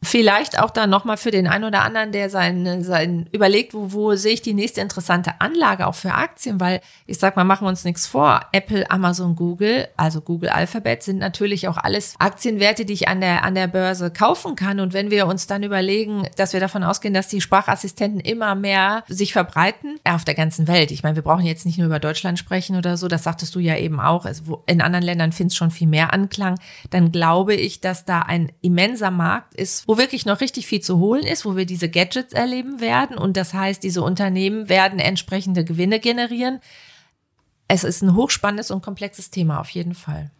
Vielleicht 0.00 0.60
auch 0.60 0.70
dann 0.70 0.90
nochmal 0.90 1.16
für 1.16 1.32
den 1.32 1.48
einen 1.48 1.64
oder 1.64 1.82
anderen, 1.82 2.12
der 2.12 2.30
sein, 2.30 2.84
sein 2.84 3.28
überlegt, 3.32 3.74
wo, 3.74 3.92
wo 3.92 4.14
sehe 4.14 4.34
ich 4.34 4.42
die 4.42 4.54
nächste 4.54 4.80
interessante 4.80 5.40
Anlage 5.40 5.88
auch 5.88 5.96
für 5.96 6.14
Aktien, 6.14 6.60
weil 6.60 6.80
ich 7.06 7.18
sag 7.18 7.34
mal, 7.34 7.42
machen 7.42 7.64
wir 7.64 7.68
uns 7.68 7.84
nichts 7.84 8.06
vor. 8.06 8.42
Apple, 8.52 8.88
Amazon, 8.92 9.34
Google, 9.34 9.88
also 9.96 10.20
Google 10.20 10.50
Alphabet 10.50 11.02
sind 11.02 11.18
natürlich 11.18 11.66
auch 11.66 11.78
alles 11.78 12.14
Aktienwerte, 12.20 12.84
die 12.84 12.92
ich 12.92 13.08
an 13.08 13.20
der, 13.20 13.42
an 13.42 13.56
der 13.56 13.66
Börse 13.66 14.12
kaufen 14.12 14.54
kann. 14.54 14.78
Und 14.78 14.92
wenn 14.92 15.10
wir 15.10 15.26
uns 15.26 15.48
dann 15.48 15.64
überlegen, 15.64 16.28
dass 16.36 16.52
wir 16.52 16.60
davon 16.60 16.84
ausgehen, 16.84 17.12
dass 17.12 17.26
die 17.26 17.40
Sprachassistenten 17.40 18.20
immer 18.20 18.54
mehr 18.54 19.02
sich 19.08 19.32
verbreiten, 19.32 19.98
auf 20.04 20.24
der 20.24 20.34
ganzen 20.34 20.68
Welt. 20.68 20.92
Ich 20.92 21.02
meine, 21.02 21.16
wir 21.16 21.24
brauchen 21.24 21.44
jetzt 21.44 21.66
nicht 21.66 21.78
nur 21.78 21.88
über 21.88 21.98
Deutschland 21.98 22.38
sprechen 22.38 22.76
oder 22.76 22.96
so, 22.96 23.08
das 23.08 23.24
sagtest 23.24 23.52
du 23.56 23.58
ja 23.58 23.76
eben 23.76 23.98
auch. 23.98 24.26
Also 24.26 24.62
in 24.66 24.80
anderen 24.80 25.04
Ländern 25.04 25.32
findet 25.32 25.52
es 25.52 25.56
schon 25.56 25.72
viel 25.72 25.88
mehr 25.88 26.12
Anklang. 26.12 26.56
Dann 26.90 27.10
glaube 27.10 27.54
ich, 27.54 27.80
dass 27.80 28.04
da 28.04 28.20
ein 28.20 28.52
immenser 28.60 29.10
Markt 29.10 29.54
ist, 29.54 29.87
wo 29.88 29.96
wirklich 29.96 30.26
noch 30.26 30.42
richtig 30.42 30.66
viel 30.66 30.80
zu 30.80 30.98
holen 30.98 31.24
ist, 31.24 31.46
wo 31.46 31.56
wir 31.56 31.64
diese 31.64 31.88
Gadgets 31.88 32.34
erleben 32.34 32.78
werden. 32.78 33.16
Und 33.16 33.38
das 33.38 33.54
heißt, 33.54 33.82
diese 33.82 34.02
Unternehmen 34.02 34.68
werden 34.68 34.98
entsprechende 34.98 35.64
Gewinne 35.64 35.98
generieren. 35.98 36.60
Es 37.68 37.84
ist 37.84 38.02
ein 38.02 38.14
hochspannendes 38.14 38.70
und 38.70 38.82
komplexes 38.82 39.30
Thema 39.30 39.58
auf 39.60 39.70
jeden 39.70 39.94
Fall. 39.94 40.30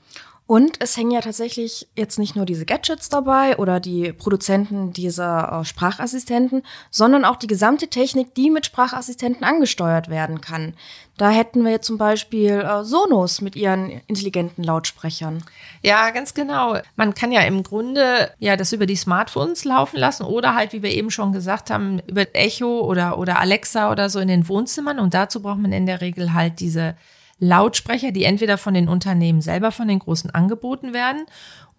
Und 0.48 0.80
es 0.80 0.96
hängen 0.96 1.10
ja 1.10 1.20
tatsächlich 1.20 1.88
jetzt 1.94 2.18
nicht 2.18 2.34
nur 2.34 2.46
diese 2.46 2.64
Gadgets 2.64 3.10
dabei 3.10 3.58
oder 3.58 3.80
die 3.80 4.14
Produzenten 4.14 4.94
dieser 4.94 5.60
äh, 5.60 5.64
Sprachassistenten, 5.66 6.62
sondern 6.90 7.26
auch 7.26 7.36
die 7.36 7.46
gesamte 7.46 7.88
Technik, 7.88 8.34
die 8.34 8.48
mit 8.48 8.64
Sprachassistenten 8.64 9.44
angesteuert 9.44 10.08
werden 10.08 10.40
kann. 10.40 10.72
Da 11.18 11.28
hätten 11.28 11.64
wir 11.64 11.72
jetzt 11.72 11.86
zum 11.86 11.98
Beispiel 11.98 12.60
äh, 12.60 12.82
Sonos 12.82 13.42
mit 13.42 13.56
ihren 13.56 14.00
intelligenten 14.06 14.64
Lautsprechern. 14.64 15.44
Ja, 15.82 16.08
ganz 16.12 16.32
genau. 16.32 16.78
Man 16.96 17.12
kann 17.12 17.30
ja 17.30 17.42
im 17.42 17.62
Grunde 17.62 18.30
ja 18.38 18.56
das 18.56 18.72
über 18.72 18.86
die 18.86 18.96
Smartphones 18.96 19.66
laufen 19.66 19.98
lassen 19.98 20.22
oder 20.22 20.54
halt, 20.54 20.72
wie 20.72 20.82
wir 20.82 20.92
eben 20.92 21.10
schon 21.10 21.34
gesagt 21.34 21.68
haben, 21.68 22.00
über 22.06 22.24
Echo 22.32 22.80
oder, 22.80 23.18
oder 23.18 23.38
Alexa 23.38 23.92
oder 23.92 24.08
so 24.08 24.18
in 24.18 24.28
den 24.28 24.48
Wohnzimmern. 24.48 24.98
Und 24.98 25.12
dazu 25.12 25.42
braucht 25.42 25.58
man 25.58 25.72
in 25.72 25.84
der 25.84 26.00
Regel 26.00 26.32
halt 26.32 26.60
diese 26.60 26.96
Lautsprecher, 27.38 28.10
die 28.10 28.24
entweder 28.24 28.58
von 28.58 28.74
den 28.74 28.88
Unternehmen 28.88 29.40
selber, 29.40 29.70
von 29.72 29.88
den 29.88 29.98
großen 30.00 30.30
angeboten 30.30 30.92
werden 30.92 31.26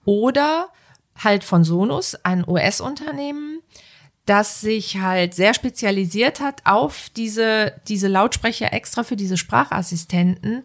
oder 0.05 0.69
halt 1.17 1.43
von 1.43 1.63
Sonos, 1.63 2.15
ein 2.23 2.47
US-Unternehmen, 2.47 3.61
das 4.25 4.61
sich 4.61 4.97
halt 4.97 5.33
sehr 5.33 5.53
spezialisiert 5.53 6.39
hat 6.39 6.61
auf 6.65 7.09
diese, 7.15 7.73
diese 7.87 8.07
Lautsprecher 8.07 8.71
extra 8.73 9.03
für 9.03 9.15
diese 9.15 9.37
Sprachassistenten 9.37 10.63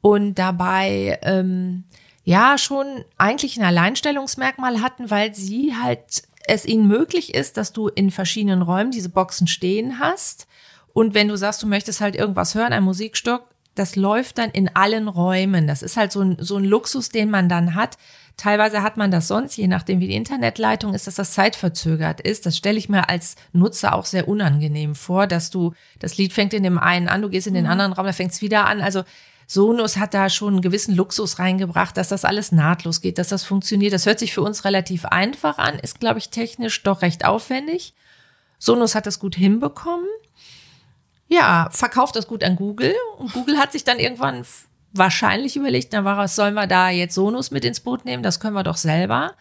und 0.00 0.34
dabei 0.34 1.18
ähm, 1.22 1.84
ja 2.24 2.58
schon 2.58 3.04
eigentlich 3.16 3.58
ein 3.58 3.64
Alleinstellungsmerkmal 3.64 4.82
hatten, 4.82 5.10
weil 5.10 5.34
sie 5.34 5.74
halt 5.74 6.22
es 6.46 6.64
ihnen 6.64 6.86
möglich 6.86 7.34
ist, 7.34 7.56
dass 7.56 7.72
du 7.72 7.88
in 7.88 8.10
verschiedenen 8.10 8.62
Räumen 8.62 8.90
diese 8.90 9.08
Boxen 9.08 9.46
stehen 9.46 9.98
hast. 9.98 10.46
Und 10.92 11.14
wenn 11.14 11.28
du 11.28 11.36
sagst, 11.36 11.62
du 11.62 11.66
möchtest 11.66 12.00
halt 12.00 12.16
irgendwas 12.16 12.54
hören, 12.54 12.72
ein 12.72 12.82
Musikstück, 12.82 13.42
das 13.78 13.96
läuft 13.96 14.38
dann 14.38 14.50
in 14.50 14.74
allen 14.74 15.08
Räumen. 15.08 15.66
Das 15.66 15.82
ist 15.82 15.96
halt 15.96 16.12
so 16.12 16.20
ein, 16.20 16.36
so 16.38 16.56
ein 16.56 16.64
Luxus, 16.64 17.08
den 17.08 17.30
man 17.30 17.48
dann 17.48 17.74
hat. 17.74 17.96
Teilweise 18.36 18.82
hat 18.82 18.96
man 18.96 19.10
das 19.10 19.28
sonst, 19.28 19.56
je 19.56 19.66
nachdem 19.66 20.00
wie 20.00 20.06
die 20.06 20.14
Internetleitung 20.14 20.94
ist, 20.94 21.06
dass 21.06 21.16
das 21.16 21.32
zeitverzögert 21.32 22.20
ist. 22.20 22.46
Das 22.46 22.56
stelle 22.56 22.78
ich 22.78 22.88
mir 22.88 23.08
als 23.08 23.34
Nutzer 23.52 23.94
auch 23.94 24.04
sehr 24.04 24.28
unangenehm 24.28 24.94
vor, 24.94 25.26
dass 25.26 25.50
du, 25.50 25.74
das 25.98 26.18
Lied 26.18 26.32
fängt 26.32 26.54
in 26.54 26.62
dem 26.62 26.78
einen 26.78 27.08
an, 27.08 27.22
du 27.22 27.28
gehst 27.28 27.48
in 27.48 27.54
den 27.54 27.64
mhm. 27.64 27.70
anderen 27.70 27.92
Raum, 27.92 28.06
da 28.06 28.12
fängt 28.12 28.32
es 28.32 28.40
wieder 28.42 28.66
an. 28.66 28.80
Also 28.80 29.02
Sonos 29.50 29.96
hat 29.96 30.12
da 30.12 30.28
schon 30.28 30.54
einen 30.54 30.62
gewissen 30.62 30.94
Luxus 30.94 31.38
reingebracht, 31.38 31.96
dass 31.96 32.08
das 32.08 32.26
alles 32.26 32.52
nahtlos 32.52 33.00
geht, 33.00 33.16
dass 33.16 33.28
das 33.28 33.44
funktioniert. 33.44 33.94
Das 33.94 34.04
hört 34.04 34.18
sich 34.18 34.34
für 34.34 34.42
uns 34.42 34.64
relativ 34.64 35.06
einfach 35.06 35.56
an, 35.56 35.78
ist, 35.78 36.00
glaube 36.00 36.18
ich, 36.18 36.28
technisch 36.28 36.82
doch 36.82 37.00
recht 37.00 37.24
aufwendig. 37.24 37.94
Sonos 38.58 38.94
hat 38.94 39.06
das 39.06 39.18
gut 39.18 39.36
hinbekommen. 39.36 40.06
Ja, 41.28 41.68
verkauft 41.70 42.16
das 42.16 42.26
gut 42.26 42.42
an 42.42 42.56
Google. 42.56 42.94
Und 43.18 43.32
Google 43.32 43.58
hat 43.58 43.72
sich 43.72 43.84
dann 43.84 43.98
irgendwann 43.98 44.44
wahrscheinlich 44.92 45.56
überlegt, 45.56 45.92
na, 45.92 46.04
was 46.04 46.34
sollen 46.34 46.54
wir 46.54 46.66
da 46.66 46.90
jetzt 46.90 47.14
Sonos 47.14 47.50
mit 47.50 47.64
ins 47.64 47.80
Boot 47.80 48.04
nehmen? 48.04 48.22
Das 48.22 48.40
können 48.40 48.54
wir 48.54 48.62
doch 48.62 48.76
selber. 48.76 49.34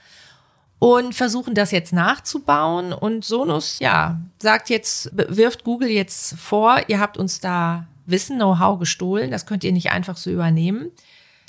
Und 0.80 1.16
versuchen 1.16 1.56
das 1.56 1.72
jetzt 1.72 1.94
nachzubauen. 1.94 2.94
Und 2.94 3.26
Sonos, 3.26 3.80
ja, 3.80 4.20
sagt 4.40 4.70
jetzt, 4.70 5.10
wirft 5.14 5.64
Google 5.64 5.90
jetzt 5.90 6.38
vor, 6.38 6.82
ihr 6.88 7.00
habt 7.00 7.18
uns 7.18 7.40
da 7.40 7.88
Wissen, 8.06 8.38
Know-how 8.38 8.80
gestohlen. 8.80 9.32
Das 9.32 9.46
könnt 9.46 9.64
ihr 9.64 9.72
nicht 9.72 9.92
einfach 9.92 10.18
so 10.18 10.30
übernehmen. 10.30 10.92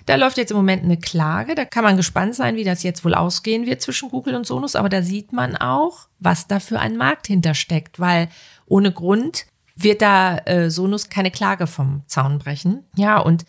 Da 0.07 0.17
läuft 0.17 0.39
jetzt 0.39 0.53
im 0.53 0.57
Moment 0.57 0.85
eine 0.85 0.97
Klage. 0.97 1.55
Da 1.55 1.67
kann 1.67 1.85
man 1.85 1.99
gespannt 1.99 2.35
sein, 2.35 2.57
wie 2.57 2.65
das 2.65 2.83
jetzt 2.83 3.05
wohl 3.05 3.15
ausgehen 3.15 3.67
wird 3.67 3.83
zwischen 3.83 4.09
Google 4.09 4.37
und 4.37 4.47
Sonos. 4.47 4.75
Aber 4.75 4.89
da 4.89 5.03
sieht 5.03 5.33
man 5.35 5.55
auch, 5.57 6.09
was 6.19 6.47
da 6.47 6.61
für 6.61 6.81
ein 6.81 6.97
Markt 6.97 7.27
hintersteckt, 7.27 8.01
weil 8.01 8.29
ohne 8.67 8.91
Grund 8.91 9.45
wird 9.79 10.03
da 10.03 10.39
äh, 10.39 10.71
Sonos 10.71 11.09
keine 11.09 11.31
Klage 11.31 11.67
vom 11.67 12.03
Zaun 12.07 12.39
brechen. 12.39 12.85
Ja, 12.97 13.19
und 13.19 13.45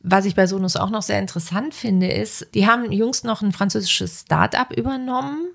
was 0.00 0.24
ich 0.24 0.34
bei 0.34 0.46
Sonos 0.46 0.76
auch 0.76 0.90
noch 0.90 1.02
sehr 1.02 1.18
interessant 1.18 1.74
finde, 1.74 2.08
ist, 2.08 2.46
die 2.54 2.66
haben 2.66 2.90
jüngst 2.90 3.24
noch 3.24 3.42
ein 3.42 3.52
französisches 3.52 4.22
Start-up 4.22 4.72
übernommen 4.72 5.48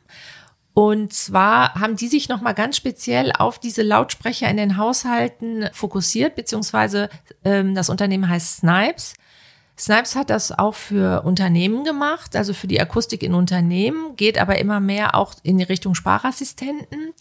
und 0.76 1.14
zwar 1.14 1.74
haben 1.76 1.96
die 1.96 2.10
sich 2.10 2.28
nochmal 2.28 2.54
ganz 2.54 2.76
speziell 2.76 3.32
auf 3.32 3.60
diese 3.60 3.82
Lautsprecher 3.82 4.50
in 4.50 4.58
den 4.58 4.76
Haushalten 4.76 5.70
fokussiert, 5.72 6.36
beziehungsweise 6.36 7.10
ähm, 7.46 7.74
das 7.76 7.90
Unternehmen 7.90 8.28
heißt 8.28 8.58
Snipes. 8.58 9.14
Snipes 9.78 10.18
hat 10.18 10.30
das 10.30 10.52
auch 10.52 10.76
für 10.76 11.24
Unternehmen 11.24 11.86
gemacht, 11.86 12.36
also 12.36 12.54
für 12.54 12.68
die 12.68 12.82
Akustik 12.82 13.24
in 13.24 13.34
Unternehmen, 13.34 14.18
geht 14.18 14.38
aber 14.38 14.60
immer 14.60 14.82
mehr 14.82 15.16
auch 15.16 15.36
in 15.44 15.60
die 15.60 15.64
Richtung 15.64 15.96
Sprachassistenten. 15.96 17.14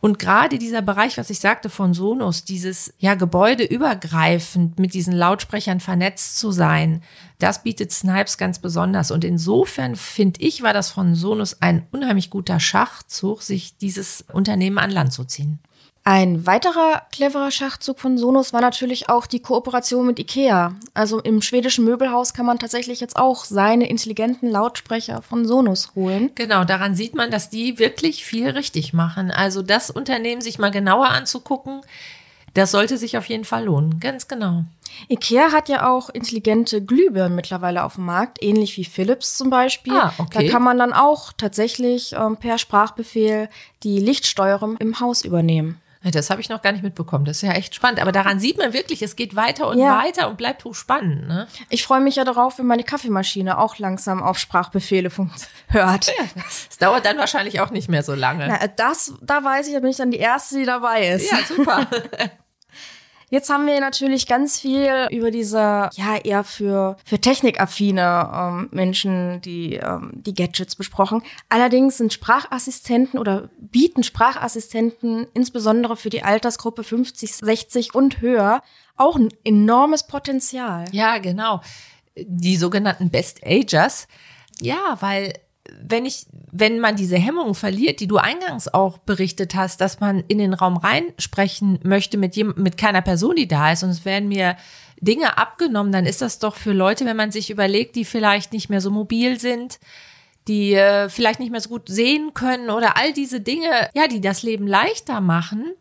Und 0.00 0.18
gerade 0.18 0.58
dieser 0.58 0.80
Bereich, 0.80 1.18
was 1.18 1.28
ich 1.28 1.40
sagte 1.40 1.68
von 1.68 1.92
Sonos, 1.92 2.44
dieses 2.44 2.94
ja 2.98 3.14
gebäudeübergreifend 3.14 4.78
mit 4.78 4.94
diesen 4.94 5.12
Lautsprechern 5.12 5.78
vernetzt 5.78 6.38
zu 6.38 6.52
sein, 6.52 7.02
das 7.38 7.62
bietet 7.62 7.92
Snipes 7.92 8.38
ganz 8.38 8.58
besonders. 8.58 9.10
Und 9.10 9.24
insofern 9.24 9.96
finde 9.96 10.40
ich, 10.40 10.62
war 10.62 10.72
das 10.72 10.90
von 10.90 11.14
Sonos 11.14 11.60
ein 11.60 11.86
unheimlich 11.92 12.30
guter 12.30 12.60
Schachzug, 12.60 13.42
sich 13.42 13.76
dieses 13.76 14.24
Unternehmen 14.32 14.78
an 14.78 14.90
Land 14.90 15.12
zu 15.12 15.24
ziehen. 15.24 15.58
Ein 16.12 16.44
weiterer 16.44 17.02
cleverer 17.12 17.52
Schachzug 17.52 18.00
von 18.00 18.18
Sonos 18.18 18.52
war 18.52 18.60
natürlich 18.60 19.08
auch 19.08 19.26
die 19.26 19.38
Kooperation 19.38 20.04
mit 20.04 20.18
IKEA. 20.18 20.74
Also 20.92 21.20
im 21.20 21.40
schwedischen 21.40 21.84
Möbelhaus 21.84 22.34
kann 22.34 22.46
man 22.46 22.58
tatsächlich 22.58 22.98
jetzt 22.98 23.14
auch 23.14 23.44
seine 23.44 23.88
intelligenten 23.88 24.50
Lautsprecher 24.50 25.22
von 25.22 25.46
Sonos 25.46 25.94
holen. 25.94 26.32
Genau, 26.34 26.64
daran 26.64 26.96
sieht 26.96 27.14
man, 27.14 27.30
dass 27.30 27.48
die 27.48 27.78
wirklich 27.78 28.24
viel 28.24 28.50
richtig 28.50 28.92
machen. 28.92 29.30
Also 29.30 29.62
das 29.62 29.88
Unternehmen 29.88 30.40
sich 30.40 30.58
mal 30.58 30.72
genauer 30.72 31.10
anzugucken, 31.10 31.82
das 32.54 32.72
sollte 32.72 32.98
sich 32.98 33.16
auf 33.16 33.26
jeden 33.26 33.44
Fall 33.44 33.66
lohnen. 33.66 34.00
Ganz 34.00 34.26
genau. 34.26 34.64
IKEA 35.08 35.52
hat 35.52 35.68
ja 35.68 35.88
auch 35.88 36.10
intelligente 36.10 36.84
Glühbirnen 36.84 37.36
mittlerweile 37.36 37.84
auf 37.84 37.94
dem 37.94 38.06
Markt, 38.06 38.42
ähnlich 38.42 38.76
wie 38.76 38.84
Philips 38.84 39.36
zum 39.36 39.48
Beispiel. 39.48 39.94
Ah, 39.94 40.12
okay. 40.18 40.44
Da 40.44 40.52
kann 40.52 40.64
man 40.64 40.76
dann 40.76 40.92
auch 40.92 41.32
tatsächlich 41.32 42.14
ähm, 42.14 42.36
per 42.36 42.58
Sprachbefehl 42.58 43.48
die 43.84 44.00
Lichtsteuerung 44.00 44.76
im 44.78 44.98
Haus 44.98 45.24
übernehmen. 45.24 45.80
Das 46.02 46.30
habe 46.30 46.40
ich 46.40 46.48
noch 46.48 46.62
gar 46.62 46.72
nicht 46.72 46.82
mitbekommen. 46.82 47.26
Das 47.26 47.36
ist 47.36 47.42
ja 47.42 47.52
echt 47.52 47.74
spannend. 47.74 48.00
Aber 48.00 48.10
daran 48.10 48.40
sieht 48.40 48.56
man 48.56 48.72
wirklich, 48.72 49.02
es 49.02 49.16
geht 49.16 49.36
weiter 49.36 49.68
und 49.68 49.78
ja. 49.78 49.98
weiter 50.02 50.28
und 50.28 50.38
bleibt 50.38 50.64
hochspannend. 50.64 51.28
Ne? 51.28 51.46
Ich 51.68 51.84
freue 51.84 52.00
mich 52.00 52.16
ja 52.16 52.24
darauf, 52.24 52.58
wenn 52.58 52.66
meine 52.66 52.84
Kaffeemaschine 52.84 53.58
auch 53.58 53.78
langsam 53.78 54.22
auf 54.22 54.38
Sprachbefehle 54.38 55.10
hört. 55.68 56.06
Ja, 56.06 56.24
das 56.34 56.78
dauert 56.78 57.04
dann 57.04 57.18
wahrscheinlich 57.18 57.60
auch 57.60 57.70
nicht 57.70 57.90
mehr 57.90 58.02
so 58.02 58.14
lange. 58.14 58.48
Na, 58.48 58.66
das, 58.66 59.12
da 59.20 59.44
weiß 59.44 59.68
ich, 59.68 59.74
da 59.74 59.80
bin 59.80 59.90
ich 59.90 59.98
dann 59.98 60.10
die 60.10 60.18
Erste, 60.18 60.56
die 60.56 60.64
dabei 60.64 61.08
ist. 61.08 61.30
Ja, 61.30 61.38
super. 61.46 61.86
Jetzt 63.32 63.48
haben 63.48 63.64
wir 63.68 63.78
natürlich 63.78 64.26
ganz 64.26 64.58
viel 64.58 65.06
über 65.10 65.30
diese, 65.30 65.88
ja, 65.92 66.16
eher 66.22 66.42
für, 66.42 66.96
für 67.04 67.20
technikaffine 67.20 68.28
ähm, 68.34 68.68
Menschen, 68.72 69.40
die, 69.40 69.74
ähm, 69.76 70.10
die 70.14 70.34
Gadgets 70.34 70.74
besprochen. 70.74 71.22
Allerdings 71.48 71.98
sind 71.98 72.12
Sprachassistenten 72.12 73.20
oder 73.20 73.48
bieten 73.60 74.02
Sprachassistenten 74.02 75.28
insbesondere 75.32 75.96
für 75.96 76.10
die 76.10 76.24
Altersgruppe 76.24 76.82
50, 76.82 77.36
60 77.36 77.94
und 77.94 78.20
höher 78.20 78.62
auch 78.96 79.14
ein 79.14 79.28
enormes 79.44 80.08
Potenzial. 80.08 80.86
Ja, 80.90 81.18
genau. 81.18 81.60
Die 82.16 82.56
sogenannten 82.56 83.10
Best 83.10 83.46
Agers. 83.46 84.08
Ja, 84.60 84.96
weil 84.98 85.34
wenn 85.82 86.04
ich, 86.04 86.26
wenn 86.52 86.80
man 86.80 86.96
diese 86.96 87.16
Hemmungen 87.16 87.54
verliert, 87.54 88.00
die 88.00 88.06
du 88.06 88.16
eingangs 88.16 88.68
auch 88.68 88.98
berichtet 88.98 89.54
hast, 89.54 89.80
dass 89.80 90.00
man 90.00 90.24
in 90.28 90.38
den 90.38 90.54
Raum 90.54 90.76
reinsprechen 90.76 91.78
möchte 91.82 92.18
mit 92.18 92.36
jem, 92.36 92.54
mit 92.56 92.76
keiner 92.76 93.02
Person, 93.02 93.36
die 93.36 93.48
da 93.48 93.72
ist, 93.72 93.82
und 93.82 93.90
es 93.90 94.04
werden 94.04 94.28
mir 94.28 94.56
Dinge 95.00 95.38
abgenommen, 95.38 95.92
dann 95.92 96.06
ist 96.06 96.22
das 96.22 96.38
doch 96.38 96.56
für 96.56 96.72
Leute, 96.72 97.06
wenn 97.06 97.16
man 97.16 97.32
sich 97.32 97.50
überlegt, 97.50 97.96
die 97.96 98.04
vielleicht 98.04 98.52
nicht 98.52 98.68
mehr 98.68 98.80
so 98.80 98.90
mobil 98.90 99.38
sind, 99.40 99.78
die 100.48 100.74
äh, 100.74 101.08
vielleicht 101.08 101.38
nicht 101.38 101.52
mehr 101.52 101.60
so 101.60 101.68
gut 101.68 101.88
sehen 101.88 102.32
können 102.34 102.70
oder 102.70 102.96
all 102.96 103.12
diese 103.12 103.40
Dinge, 103.40 103.88
ja, 103.94 104.08
die 104.08 104.20
das 104.20 104.42
Leben 104.42 104.66
leichter 104.66 105.20
machen. 105.20 105.74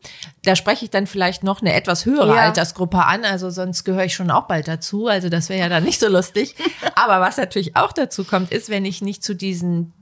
Da 0.44 0.56
spreche 0.56 0.86
ich 0.86 0.92
dann 0.92 1.08
vielleicht 1.08 1.44
noch 1.44 1.62
eine 1.62 1.74
etwas 1.74 2.06
höhere 2.06 2.36
ja. 2.36 2.42
Altersgruppe 2.44 3.04
an, 3.04 3.26
also 3.26 3.50
sonst 3.50 3.84
gehöre 3.84 4.06
ich 4.06 4.14
schon 4.14 4.32
auch 4.32 4.48
bald 4.48 4.68
dazu, 4.68 5.08
also 5.08 5.30
das 5.30 5.50
wäre 5.50 5.62
ja 5.62 5.70
dann 5.70 5.84
nicht 5.84 6.00
so 6.00 6.08
lustig. 6.08 6.56
Aber 6.96 7.22
was 7.22 7.38
natürlich 7.38 7.76
auch 7.76 7.94
dazu 7.94 8.24
kommt, 8.24 8.52
ist, 8.52 8.70
wenn 8.70 8.86
ich 8.86 9.02
nicht 9.02 9.24
zu 9.24 9.36
diesen 9.36 9.94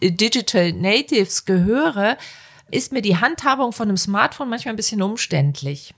Digital 0.00 0.72
Natives 0.72 1.44
gehöre, 1.44 2.16
ist 2.70 2.92
mir 2.92 3.02
die 3.02 3.16
Handhabung 3.16 3.72
von 3.72 3.88
einem 3.88 3.96
Smartphone 3.96 4.48
manchmal 4.48 4.74
ein 4.74 4.76
bisschen 4.76 5.02
umständlich. 5.02 5.94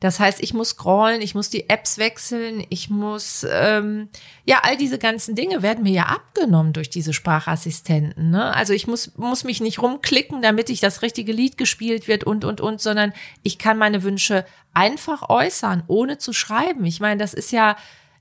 Das 0.00 0.20
heißt, 0.20 0.42
ich 0.42 0.54
muss 0.54 0.70
scrollen, 0.70 1.20
ich 1.20 1.34
muss 1.34 1.50
die 1.50 1.68
Apps 1.68 1.98
wechseln, 1.98 2.64
ich 2.68 2.90
muss, 2.90 3.46
ähm, 3.50 4.08
ja, 4.44 4.60
all 4.62 4.76
diese 4.76 4.98
ganzen 4.98 5.34
Dinge 5.34 5.62
werden 5.62 5.82
mir 5.82 5.92
ja 5.92 6.04
abgenommen 6.04 6.72
durch 6.72 6.90
diese 6.90 7.12
Sprachassistenten. 7.12 8.30
Ne? 8.30 8.54
Also 8.54 8.72
ich 8.72 8.86
muss, 8.86 9.16
muss 9.16 9.44
mich 9.44 9.60
nicht 9.60 9.80
rumklicken, 9.80 10.42
damit 10.42 10.70
ich 10.70 10.80
das 10.80 11.02
richtige 11.02 11.32
Lied 11.32 11.56
gespielt 11.56 12.08
wird 12.08 12.24
und, 12.24 12.44
und, 12.44 12.60
und, 12.60 12.80
sondern 12.80 13.12
ich 13.42 13.58
kann 13.58 13.78
meine 13.78 14.02
Wünsche 14.02 14.44
einfach 14.74 15.28
äußern, 15.28 15.82
ohne 15.86 16.18
zu 16.18 16.32
schreiben. 16.32 16.84
Ich 16.84 17.00
meine, 17.00 17.18
das 17.18 17.34
ist 17.34 17.52
ja, 17.52 17.76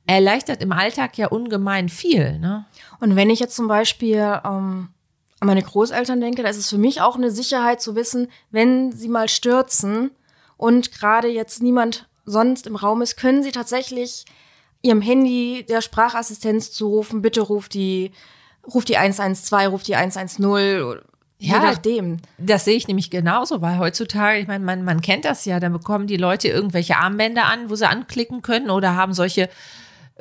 erleichtert 0.07 0.61
im 0.61 0.71
Alltag 0.71 1.17
ja 1.17 1.27
ungemein 1.27 1.87
viel. 1.87 2.39
Ne? 2.39 2.65
Und 2.99 3.15
wenn 3.15 3.29
ich 3.29 3.39
jetzt 3.39 3.55
zum 3.55 3.67
Beispiel 3.67 4.41
ähm, 4.43 4.89
an 5.39 5.47
meine 5.47 5.61
Großeltern 5.61 6.19
denke, 6.19 6.43
da 6.43 6.49
ist 6.49 6.57
es 6.57 6.69
für 6.69 6.77
mich 6.77 7.01
auch 7.01 7.15
eine 7.15 7.31
Sicherheit 7.31 7.81
zu 7.81 7.95
wissen, 7.95 8.27
wenn 8.51 8.91
sie 8.91 9.07
mal 9.07 9.29
stürzen, 9.29 10.11
und 10.59 10.91
gerade 10.91 11.29
jetzt 11.29 11.63
niemand 11.63 12.09
sonst 12.25 12.67
im 12.67 12.75
Raum 12.75 13.01
ist, 13.01 13.15
können 13.15 13.43
Sie 13.43 13.51
tatsächlich 13.51 14.25
Ihrem 14.81 15.01
Handy 15.01 15.65
der 15.67 15.81
Sprachassistenz 15.81 16.71
zurufen, 16.71 17.21
bitte 17.21 17.39
ruft 17.41 17.73
die, 17.73 18.11
ruft 18.67 18.89
die 18.89 18.97
112, 18.97 19.71
ruft 19.71 19.87
die 19.87 19.95
110 19.95 20.43
ja, 21.41 21.55
Je 21.55 21.59
nachdem. 21.61 22.17
Das 22.37 22.65
sehe 22.65 22.75
ich 22.75 22.89
nämlich 22.89 23.09
genauso, 23.09 23.61
weil 23.61 23.79
heutzutage, 23.79 24.39
ich 24.39 24.47
meine, 24.47 24.65
man, 24.65 24.83
man 24.83 24.99
kennt 24.99 25.23
das 25.23 25.45
ja, 25.45 25.61
dann 25.61 25.71
bekommen 25.71 26.07
die 26.07 26.17
Leute 26.17 26.49
irgendwelche 26.49 26.97
Armbänder 26.97 27.45
an, 27.45 27.69
wo 27.69 27.75
sie 27.75 27.87
anklicken 27.87 28.41
können 28.41 28.69
oder 28.69 28.95
haben 28.97 29.13
solche 29.13 29.49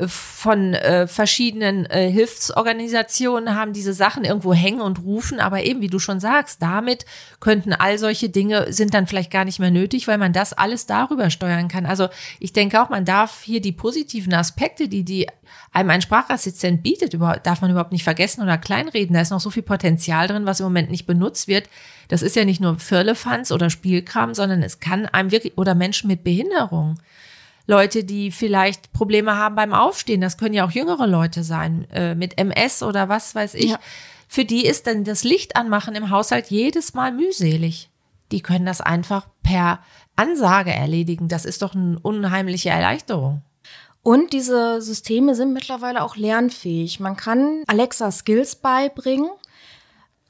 von 0.07 0.75
äh, 0.75 1.09
verschiedenen 1.09 1.85
äh, 1.87 2.09
Hilfsorganisationen 2.11 3.57
haben 3.57 3.73
diese 3.73 3.93
Sachen 3.93 4.25
irgendwo 4.25 4.55
hängen 4.55 4.81
und 4.81 5.03
rufen, 5.03 5.41
aber 5.41 5.65
eben 5.65 5.81
wie 5.81 5.89
du 5.89 5.99
schon 5.99 6.21
sagst, 6.21 6.63
damit 6.63 7.05
könnten 7.41 7.73
all 7.73 7.99
solche 7.99 8.29
Dinge 8.29 8.73
sind 8.73 8.95
dann 8.95 9.09
vielleicht 9.09 9.33
gar 9.33 9.45
nicht 9.45 9.59
mehr 9.59 9.73
nötig, 9.73 10.07
weil 10.07 10.19
man 10.19 10.33
das 10.33 10.53
alles 10.53 10.87
darüber 10.87 11.31
steuern 11.31 11.67
kann. 11.67 11.85
Also 11.85 12.09
ich 12.39 12.53
denke 12.53 12.81
auch, 12.81 12.91
man 12.91 13.05
darf 13.05 13.43
hier 13.43 13.61
die 13.61 13.73
positiven 13.73 14.35
Aspekte, 14.35 14.89
die 14.89 15.03
die 15.03 15.27
einem 15.73 15.91
ein 15.91 16.03
Sprachassistent 16.03 16.83
bietet, 16.83 17.15
über, 17.15 17.41
darf 17.43 17.61
man 17.61 17.71
überhaupt 17.71 17.93
nicht 17.93 18.05
vergessen 18.05 18.43
oder 18.43 18.57
kleinreden. 18.57 19.15
Da 19.15 19.21
ist 19.21 19.31
noch 19.31 19.41
so 19.41 19.51
viel 19.51 19.65
Potenzial 19.65 20.29
drin, 20.29 20.47
was 20.47 20.61
im 20.61 20.67
Moment 20.67 20.91
nicht 20.91 21.07
benutzt 21.07 21.49
wird. 21.49 21.69
Das 22.07 22.23
ist 22.23 22.37
ja 22.37 22.45
nicht 22.45 22.61
nur 22.61 22.79
Firlefanz 22.79 23.51
oder 23.51 23.69
Spielkram, 23.69 24.35
sondern 24.35 24.63
es 24.63 24.79
kann 24.79 25.07
einem 25.07 25.33
wirklich 25.33 25.59
oder 25.59 25.75
Menschen 25.75 26.07
mit 26.07 26.23
Behinderung 26.23 26.99
Leute, 27.69 28.03
die 28.03 28.33
vielleicht 28.33 28.95
Probleme 28.95 29.37
haben 29.37 29.55
beim 29.55 29.75
Aufstehen. 29.75 30.23
Das 30.23 30.39
können 30.39 30.55
ja 30.55 30.67
auch 30.67 30.71
jüngere 30.71 31.07
Leute 31.07 31.45
sein, 31.45 31.87
äh, 31.93 32.15
mit 32.15 32.39
MS 32.39 32.83
oder 32.83 33.11
was 33.11 33.35
weiß 33.35 33.55
ich. 33.55 33.73
Ja. 33.73 33.79
Für 34.27 34.47
die 34.47 34.65
ist 34.65 34.87
dann 34.87 35.05
das 35.05 35.23
Licht 35.23 35.55
anmachen 35.55 35.95
im 35.95 36.09
Haushalt 36.09 36.47
jedes 36.49 36.95
Mal 36.95 37.13
mühselig. 37.13 37.91
Die 38.33 38.41
können 38.41 38.65
das 38.65 38.81
einfach 38.81 39.27
per 39.43 39.81
Ansage 40.17 40.73
erledigen. 40.73 41.29
Das 41.29 41.45
ist 41.45 41.61
doch 41.61 41.75
eine 41.75 41.99
unheimliche 41.99 42.71
Erleichterung. 42.71 43.43
Und 44.03 44.33
diese 44.33 44.81
Systeme 44.81 45.35
sind 45.35 45.53
mittlerweile 45.53 46.03
auch 46.03 46.17
lernfähig. 46.17 47.01
Man 47.01 47.17
kann 47.17 47.65
Alexa 47.67 48.11
Skills 48.11 48.57
beibringen. 48.57 49.31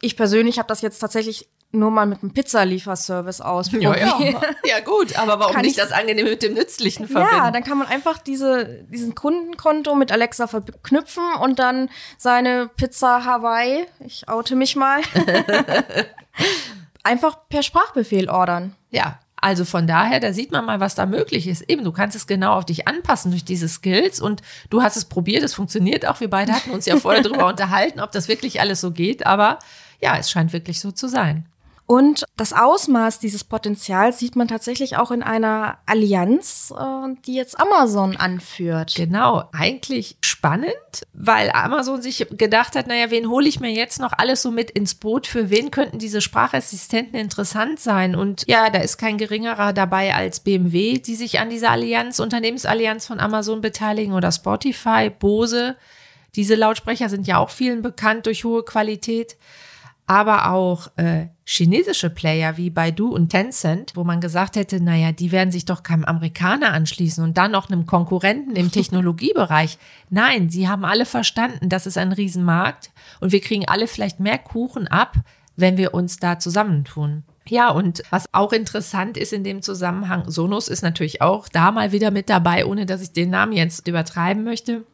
Ich 0.00 0.16
persönlich 0.16 0.58
habe 0.58 0.66
das 0.66 0.80
jetzt 0.80 0.98
tatsächlich 0.98 1.48
nur 1.70 1.90
mal 1.90 2.06
mit 2.06 2.22
einem 2.22 2.32
Pizzalieferservice 2.32 3.40
ausprobiert. 3.42 3.96
Ja, 3.98 4.18
ja. 4.20 4.40
ja 4.64 4.80
gut, 4.80 5.18
aber 5.18 5.38
warum 5.38 5.52
Kann 5.54 5.62
nicht 5.62 5.76
ich- 5.76 5.82
das 5.82 5.92
Angenehme 5.92 6.30
mit 6.30 6.42
dem 6.42 6.54
Nützlichen 6.54 7.06
verbinden? 7.06 7.36
Ja, 7.36 7.50
dann 7.50 7.62
kann 7.62 7.76
man 7.78 7.86
einfach 7.88 8.18
diese, 8.18 8.84
diesen 8.90 9.14
Kundenkonto 9.14 9.94
mit 9.94 10.10
Alexa 10.10 10.46
verknüpfen 10.46 11.24
und 11.42 11.58
dann 11.58 11.90
seine 12.16 12.68
Pizza 12.74 13.24
Hawaii, 13.24 13.84
ich 14.00 14.28
oute 14.28 14.56
mich 14.56 14.76
mal, 14.76 15.00
einfach 17.02 17.36
per 17.48 17.62
Sprachbefehl 17.62 18.28
ordern. 18.30 18.74
Ja, 18.90 19.18
also 19.36 19.64
von 19.64 19.86
daher, 19.86 20.20
da 20.20 20.32
sieht 20.32 20.50
man 20.52 20.64
mal, 20.64 20.80
was 20.80 20.94
da 20.94 21.06
möglich 21.06 21.46
ist. 21.46 21.62
Eben, 21.68 21.84
du 21.84 21.92
kannst 21.92 22.16
es 22.16 22.26
genau 22.26 22.54
auf 22.54 22.64
dich 22.64 22.88
anpassen 22.88 23.30
durch 23.30 23.44
diese 23.44 23.68
Skills 23.68 24.20
und 24.20 24.42
du 24.70 24.82
hast 24.82 24.96
es 24.96 25.04
probiert, 25.04 25.44
es 25.44 25.54
funktioniert 25.54 26.06
auch. 26.06 26.18
Wir 26.20 26.30
beide 26.30 26.52
hatten 26.52 26.70
uns 26.70 26.86
ja 26.86 26.96
vorher 26.96 27.22
darüber 27.22 27.46
unterhalten, 27.46 28.00
ob 28.00 28.10
das 28.12 28.26
wirklich 28.28 28.60
alles 28.60 28.80
so 28.80 28.90
geht, 28.90 29.26
aber 29.26 29.58
ja, 30.00 30.16
es 30.16 30.30
scheint 30.30 30.52
wirklich 30.52 30.80
so 30.80 30.90
zu 30.92 31.08
sein. 31.08 31.46
Und 31.90 32.26
das 32.36 32.52
Ausmaß 32.52 33.18
dieses 33.18 33.44
Potenzials 33.44 34.18
sieht 34.18 34.36
man 34.36 34.46
tatsächlich 34.46 34.98
auch 34.98 35.10
in 35.10 35.22
einer 35.22 35.78
Allianz, 35.86 36.70
äh, 36.78 37.14
die 37.24 37.34
jetzt 37.34 37.58
Amazon 37.58 38.14
anführt. 38.14 38.92
Genau, 38.94 39.48
eigentlich 39.52 40.18
spannend, 40.20 40.76
weil 41.14 41.50
Amazon 41.50 42.02
sich 42.02 42.26
gedacht 42.30 42.76
hat, 42.76 42.88
naja, 42.88 43.10
wen 43.10 43.30
hole 43.30 43.48
ich 43.48 43.60
mir 43.60 43.70
jetzt 43.70 44.00
noch 44.00 44.12
alles 44.12 44.42
so 44.42 44.50
mit 44.50 44.70
ins 44.70 44.96
Boot? 44.96 45.26
Für 45.26 45.48
wen 45.48 45.70
könnten 45.70 45.98
diese 45.98 46.20
Sprachassistenten 46.20 47.18
interessant 47.18 47.80
sein? 47.80 48.14
Und 48.14 48.44
ja, 48.46 48.68
da 48.68 48.80
ist 48.80 48.98
kein 48.98 49.16
geringerer 49.16 49.72
dabei 49.72 50.14
als 50.14 50.40
BMW, 50.40 50.98
die 50.98 51.14
sich 51.14 51.40
an 51.40 51.48
dieser 51.48 51.70
Allianz, 51.70 52.18
Unternehmensallianz 52.18 53.06
von 53.06 53.18
Amazon 53.18 53.62
beteiligen 53.62 54.12
oder 54.12 54.30
Spotify, 54.30 55.08
Bose. 55.08 55.74
Diese 56.36 56.54
Lautsprecher 56.54 57.08
sind 57.08 57.26
ja 57.26 57.38
auch 57.38 57.48
vielen 57.48 57.80
bekannt 57.80 58.26
durch 58.26 58.44
hohe 58.44 58.62
Qualität 58.62 59.38
aber 60.08 60.50
auch 60.50 60.88
äh, 60.96 61.26
chinesische 61.44 62.08
Player 62.08 62.56
wie 62.56 62.70
Baidu 62.70 63.14
und 63.14 63.28
Tencent, 63.28 63.92
wo 63.94 64.04
man 64.04 64.22
gesagt 64.22 64.56
hätte, 64.56 64.82
naja, 64.82 65.12
die 65.12 65.32
werden 65.32 65.50
sich 65.50 65.66
doch 65.66 65.82
keinem 65.82 66.06
Amerikaner 66.06 66.72
anschließen 66.72 67.22
und 67.22 67.36
dann 67.36 67.52
noch 67.52 67.70
einem 67.70 67.84
Konkurrenten 67.84 68.56
im 68.56 68.72
Technologiebereich. 68.72 69.76
Nein, 70.10 70.48
sie 70.48 70.66
haben 70.66 70.86
alle 70.86 71.04
verstanden, 71.04 71.68
das 71.68 71.86
ist 71.86 71.98
ein 71.98 72.12
Riesenmarkt 72.12 72.90
und 73.20 73.32
wir 73.32 73.40
kriegen 73.40 73.68
alle 73.68 73.86
vielleicht 73.86 74.18
mehr 74.18 74.38
Kuchen 74.38 74.88
ab, 74.88 75.14
wenn 75.56 75.76
wir 75.76 75.92
uns 75.92 76.16
da 76.16 76.38
zusammentun. 76.38 77.24
Ja, 77.46 77.70
und 77.70 78.02
was 78.08 78.32
auch 78.32 78.52
interessant 78.52 79.18
ist 79.18 79.34
in 79.34 79.44
dem 79.44 79.60
Zusammenhang, 79.60 80.30
Sonos 80.30 80.68
ist 80.68 80.82
natürlich 80.82 81.20
auch 81.20 81.48
da 81.48 81.70
mal 81.70 81.92
wieder 81.92 82.10
mit 82.10 82.30
dabei, 82.30 82.64
ohne 82.64 82.86
dass 82.86 83.02
ich 83.02 83.12
den 83.12 83.30
Namen 83.30 83.52
jetzt 83.52 83.86
übertreiben 83.86 84.42
möchte. 84.42 84.84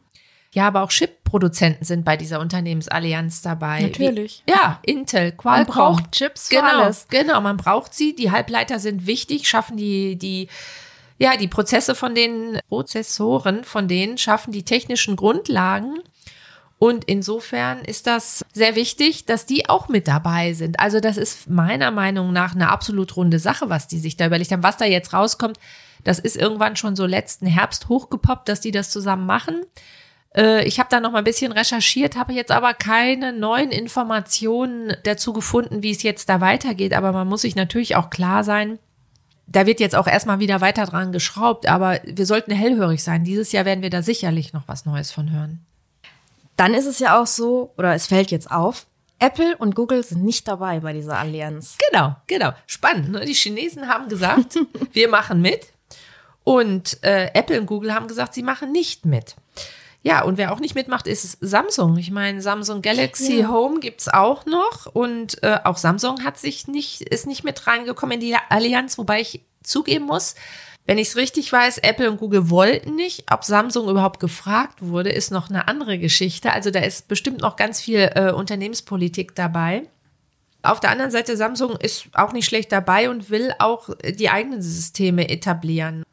Ja, 0.55 0.67
aber 0.67 0.83
auch 0.83 0.89
Chip-Produzenten 0.89 1.83
sind 1.83 2.05
bei 2.05 2.15
dieser 2.15 2.39
Unternehmensallianz 2.39 3.41
dabei. 3.41 3.81
Natürlich. 3.81 4.41
Wie, 4.45 4.53
ja, 4.53 4.79
Intel, 4.83 5.33
Qualcomm. 5.33 5.75
braucht 5.75 6.11
Chips 6.13 6.47
für 6.47 6.55
genau, 6.55 6.83
alles. 6.83 7.07
Genau, 7.09 7.41
man 7.41 7.57
braucht 7.57 7.93
sie. 7.93 8.15
Die 8.15 8.31
Halbleiter 8.31 8.79
sind 8.79 9.05
wichtig, 9.05 9.49
schaffen 9.49 9.75
die, 9.75 10.15
die, 10.15 10.47
ja, 11.17 11.35
die 11.35 11.49
Prozesse 11.49 11.93
von 11.93 12.15
den 12.15 12.59
Prozessoren, 12.69 13.65
von 13.65 13.89
denen 13.89 14.17
schaffen 14.17 14.53
die 14.53 14.63
technischen 14.63 15.17
Grundlagen. 15.17 15.99
Und 16.79 17.03
insofern 17.03 17.79
ist 17.79 18.07
das 18.07 18.45
sehr 18.53 18.77
wichtig, 18.77 19.25
dass 19.25 19.45
die 19.45 19.67
auch 19.67 19.89
mit 19.89 20.07
dabei 20.07 20.53
sind. 20.53 20.79
Also 20.79 21.01
das 21.01 21.17
ist 21.17 21.49
meiner 21.49 21.91
Meinung 21.91 22.31
nach 22.31 22.55
eine 22.55 22.69
absolut 22.69 23.17
runde 23.17 23.39
Sache, 23.39 23.69
was 23.69 23.89
die 23.89 23.99
sich 23.99 24.15
da 24.15 24.25
überlegt 24.27 24.53
haben. 24.53 24.63
Was 24.63 24.77
da 24.77 24.85
jetzt 24.85 25.11
rauskommt, 25.11 25.59
das 26.05 26.19
ist 26.19 26.37
irgendwann 26.37 26.77
schon 26.77 26.95
so 26.95 27.05
letzten 27.05 27.45
Herbst 27.45 27.89
hochgepoppt, 27.89 28.47
dass 28.47 28.61
die 28.61 28.71
das 28.71 28.89
zusammen 28.89 29.25
machen. 29.25 29.65
Äh, 30.35 30.65
Ich 30.67 30.79
habe 30.79 30.89
da 30.89 30.99
noch 30.99 31.11
mal 31.11 31.19
ein 31.19 31.23
bisschen 31.23 31.51
recherchiert, 31.51 32.15
habe 32.15 32.33
jetzt 32.33 32.51
aber 32.51 32.73
keine 32.73 33.33
neuen 33.33 33.71
Informationen 33.71 34.95
dazu 35.03 35.33
gefunden, 35.33 35.83
wie 35.83 35.91
es 35.91 36.03
jetzt 36.03 36.29
da 36.29 36.41
weitergeht. 36.41 36.93
Aber 36.93 37.11
man 37.11 37.27
muss 37.27 37.41
sich 37.41 37.55
natürlich 37.55 37.95
auch 37.95 38.09
klar 38.09 38.43
sein, 38.43 38.79
da 39.47 39.65
wird 39.65 39.79
jetzt 39.79 39.95
auch 39.95 40.07
erstmal 40.07 40.39
wieder 40.39 40.61
weiter 40.61 40.85
dran 40.85 41.11
geschraubt, 41.11 41.67
aber 41.67 41.99
wir 42.03 42.25
sollten 42.25 42.51
hellhörig 42.51 43.03
sein. 43.03 43.23
Dieses 43.23 43.51
Jahr 43.51 43.65
werden 43.65 43.83
wir 43.83 43.89
da 43.89 44.01
sicherlich 44.01 44.53
noch 44.53 44.67
was 44.67 44.85
Neues 44.85 45.11
von 45.11 45.31
hören. 45.31 45.63
Dann 46.57 46.73
ist 46.73 46.87
es 46.87 46.99
ja 46.99 47.21
auch 47.21 47.27
so, 47.27 47.71
oder 47.77 47.93
es 47.93 48.07
fällt 48.07 48.31
jetzt 48.31 48.49
auf, 48.49 48.87
Apple 49.19 49.55
und 49.57 49.75
Google 49.75 50.03
sind 50.03 50.23
nicht 50.23 50.47
dabei 50.47 50.79
bei 50.79 50.93
dieser 50.93 51.17
Allianz. 51.17 51.77
Genau, 51.89 52.15
genau. 52.27 52.51
Spannend. 52.67 53.11
Ne? 53.11 53.25
Die 53.25 53.33
Chinesen 53.33 53.87
haben 53.87 54.09
gesagt, 54.09 54.57
wir 54.93 55.09
machen 55.09 55.41
mit. 55.41 55.67
Und 56.43 57.01
äh, 57.03 57.31
Apple 57.33 57.59
und 57.59 57.65
Google 57.65 57.93
haben 57.93 58.07
gesagt, 58.07 58.33
sie 58.33 58.43
machen 58.43 58.71
nicht 58.71 59.05
mit. 59.05 59.35
Ja, 60.05 60.21
und 60.21 60.37
wer 60.37 60.53
auch 60.53 60.59
nicht 60.59 60.75
mitmacht, 60.75 61.07
ist 61.07 61.39
Samsung. 61.41 61.97
Ich 61.97 62.11
meine, 62.11 62.39
Samsung 62.39 62.83
Galaxy 62.83 63.39
Ja. 63.39 63.49
Home 63.49 63.79
gibt's 63.79 64.07
auch 64.07 64.45
noch. 64.45 64.85
Und 64.85 65.41
äh, 65.41 65.57
auch 65.63 65.77
Samsung 65.77 66.23
hat 66.23 66.37
sich 66.37 66.67
nicht, 66.67 67.01
ist 67.01 67.25
nicht 67.25 67.43
mit 67.43 67.65
reingekommen 67.65 68.13
in 68.13 68.19
die 68.19 68.35
Allianz, 68.49 68.99
wobei 68.99 69.21
ich 69.21 69.41
zugeben 69.63 70.05
muss, 70.05 70.35
wenn 70.85 70.99
ich 70.99 71.07
es 71.07 71.15
richtig 71.15 71.51
weiß, 71.51 71.79
Apple 71.79 72.11
und 72.11 72.19
Google 72.19 72.51
wollten 72.51 72.93
nicht. 72.93 73.31
Ob 73.31 73.43
Samsung 73.43 73.89
überhaupt 73.89 74.19
gefragt 74.19 74.83
wurde, 74.83 75.09
ist 75.09 75.31
noch 75.31 75.49
eine 75.49 75.67
andere 75.67 75.97
Geschichte. 75.97 76.51
Also 76.51 76.69
da 76.69 76.81
ist 76.81 77.07
bestimmt 77.07 77.41
noch 77.41 77.55
ganz 77.55 77.81
viel 77.81 78.11
äh, 78.13 78.31
Unternehmenspolitik 78.31 79.33
dabei. 79.33 79.89
Auf 80.61 80.79
der 80.79 80.91
anderen 80.91 81.09
Seite, 81.09 81.35
Samsung 81.35 81.77
ist 81.77 82.09
auch 82.13 82.31
nicht 82.31 82.45
schlecht 82.45 82.71
dabei 82.71 83.09
und 83.09 83.31
will 83.31 83.53
auch 83.57 83.89
die 84.03 84.29
eigenen 84.29 84.61
Systeme 84.61 85.29
etablieren. 85.29 86.03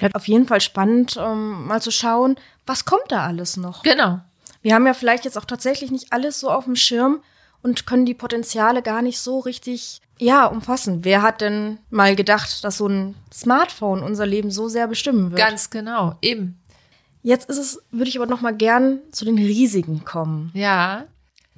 Bleibt 0.00 0.16
auf 0.16 0.26
jeden 0.26 0.46
Fall 0.46 0.60
spannend, 0.60 1.16
ähm, 1.20 1.66
mal 1.66 1.80
zu 1.80 1.90
schauen, 1.90 2.36
was 2.66 2.86
kommt 2.86 3.04
da 3.08 3.26
alles 3.26 3.56
noch. 3.56 3.82
Genau. 3.82 4.20
Wir 4.62 4.74
haben 4.74 4.86
ja 4.86 4.94
vielleicht 4.94 5.24
jetzt 5.24 5.38
auch 5.38 5.44
tatsächlich 5.44 5.90
nicht 5.90 6.12
alles 6.12 6.40
so 6.40 6.50
auf 6.50 6.64
dem 6.64 6.74
Schirm 6.74 7.22
und 7.62 7.86
können 7.86 8.06
die 8.06 8.14
Potenziale 8.14 8.82
gar 8.82 9.02
nicht 9.02 9.18
so 9.18 9.40
richtig, 9.40 10.00
ja, 10.18 10.46
umfassen. 10.46 11.04
Wer 11.04 11.22
hat 11.22 11.42
denn 11.42 11.78
mal 11.90 12.16
gedacht, 12.16 12.64
dass 12.64 12.78
so 12.78 12.88
ein 12.88 13.14
Smartphone 13.32 14.02
unser 14.02 14.26
Leben 14.26 14.50
so 14.50 14.68
sehr 14.68 14.86
bestimmen 14.86 15.30
wird? 15.30 15.40
Ganz 15.40 15.68
genau. 15.68 16.16
Eben. 16.22 16.58
Jetzt 17.22 17.50
ist 17.50 17.58
es, 17.58 17.82
würde 17.90 18.08
ich 18.08 18.16
aber 18.16 18.26
noch 18.26 18.40
mal 18.40 18.54
gern 18.54 19.00
zu 19.12 19.26
den 19.26 19.36
Risiken 19.36 20.04
kommen. 20.06 20.50
Ja. 20.54 21.04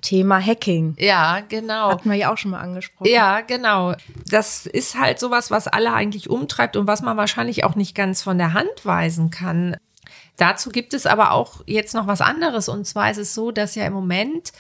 Thema 0.03 0.45
Hacking. 0.45 0.95
Ja, 0.99 1.41
genau. 1.49 1.91
Hatten 1.91 2.11
wir 2.11 2.17
ja 2.17 2.33
auch 2.33 2.37
schon 2.37 2.51
mal 2.51 2.61
angesprochen. 2.61 3.09
Ja, 3.09 3.41
genau. 3.41 3.95
Das 4.29 4.67
ist 4.67 4.99
halt 4.99 5.19
sowas, 5.19 5.51
was 5.51 5.69
alle 5.69 5.93
eigentlich 5.93 6.29
umtreibt 6.29 6.77
und 6.77 6.87
was 6.87 7.01
man 7.01 7.17
wahrscheinlich 7.17 7.65
auch 7.65 7.77
nicht 7.77 7.95
ganz 7.95 8.23
von 8.23 8.37
der 8.37 8.53
Hand 8.53 8.85
weisen 8.85 9.31
kann. 9.31 9.77
Dazu 10.37 10.71
gibt 10.71 10.93
es 10.93 11.07
aber 11.07 11.33
auch 11.33 11.62
jetzt 11.67 11.95
noch 11.95 12.07
was 12.07 12.21
anderes. 12.21 12.69
Und 12.69 12.87
zwar 12.87 13.11
ist 13.11 13.19
es 13.19 13.35
so, 13.35 13.53
dass 13.53 13.75
ja 13.75 13.87
im 13.87 13.93
Moment 13.93 14.53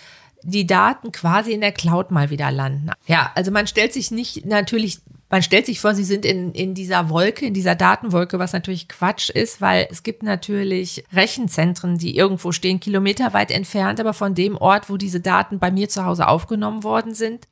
die 0.42 0.66
Daten 0.66 1.12
quasi 1.12 1.52
in 1.52 1.60
der 1.60 1.72
Cloud 1.72 2.10
mal 2.10 2.30
wieder 2.30 2.50
landen. 2.50 2.90
Ja, 3.06 3.30
also 3.34 3.50
man 3.50 3.66
stellt 3.66 3.92
sich 3.92 4.10
nicht 4.10 4.44
natürlich, 4.44 5.00
man 5.32 5.42
stellt 5.42 5.64
sich 5.64 5.80
vor, 5.80 5.94
sie 5.94 6.04
sind 6.04 6.26
in, 6.26 6.52
in 6.52 6.74
dieser 6.74 7.08
Wolke, 7.08 7.46
in 7.46 7.54
dieser 7.54 7.74
Datenwolke, 7.74 8.38
was 8.38 8.52
natürlich 8.52 8.86
Quatsch 8.86 9.30
ist, 9.30 9.62
weil 9.62 9.88
es 9.90 10.02
gibt 10.02 10.22
natürlich 10.22 11.04
Rechenzentren, 11.10 11.96
die 11.96 12.14
irgendwo 12.14 12.52
stehen, 12.52 12.80
kilometerweit 12.80 13.50
entfernt, 13.50 13.98
aber 13.98 14.12
von 14.12 14.34
dem 14.34 14.58
Ort, 14.58 14.90
wo 14.90 14.98
diese 14.98 15.20
Daten 15.20 15.58
bei 15.58 15.70
mir 15.70 15.88
zu 15.88 16.04
Hause 16.04 16.28
aufgenommen 16.28 16.84
worden 16.84 17.14
sind. 17.14 17.48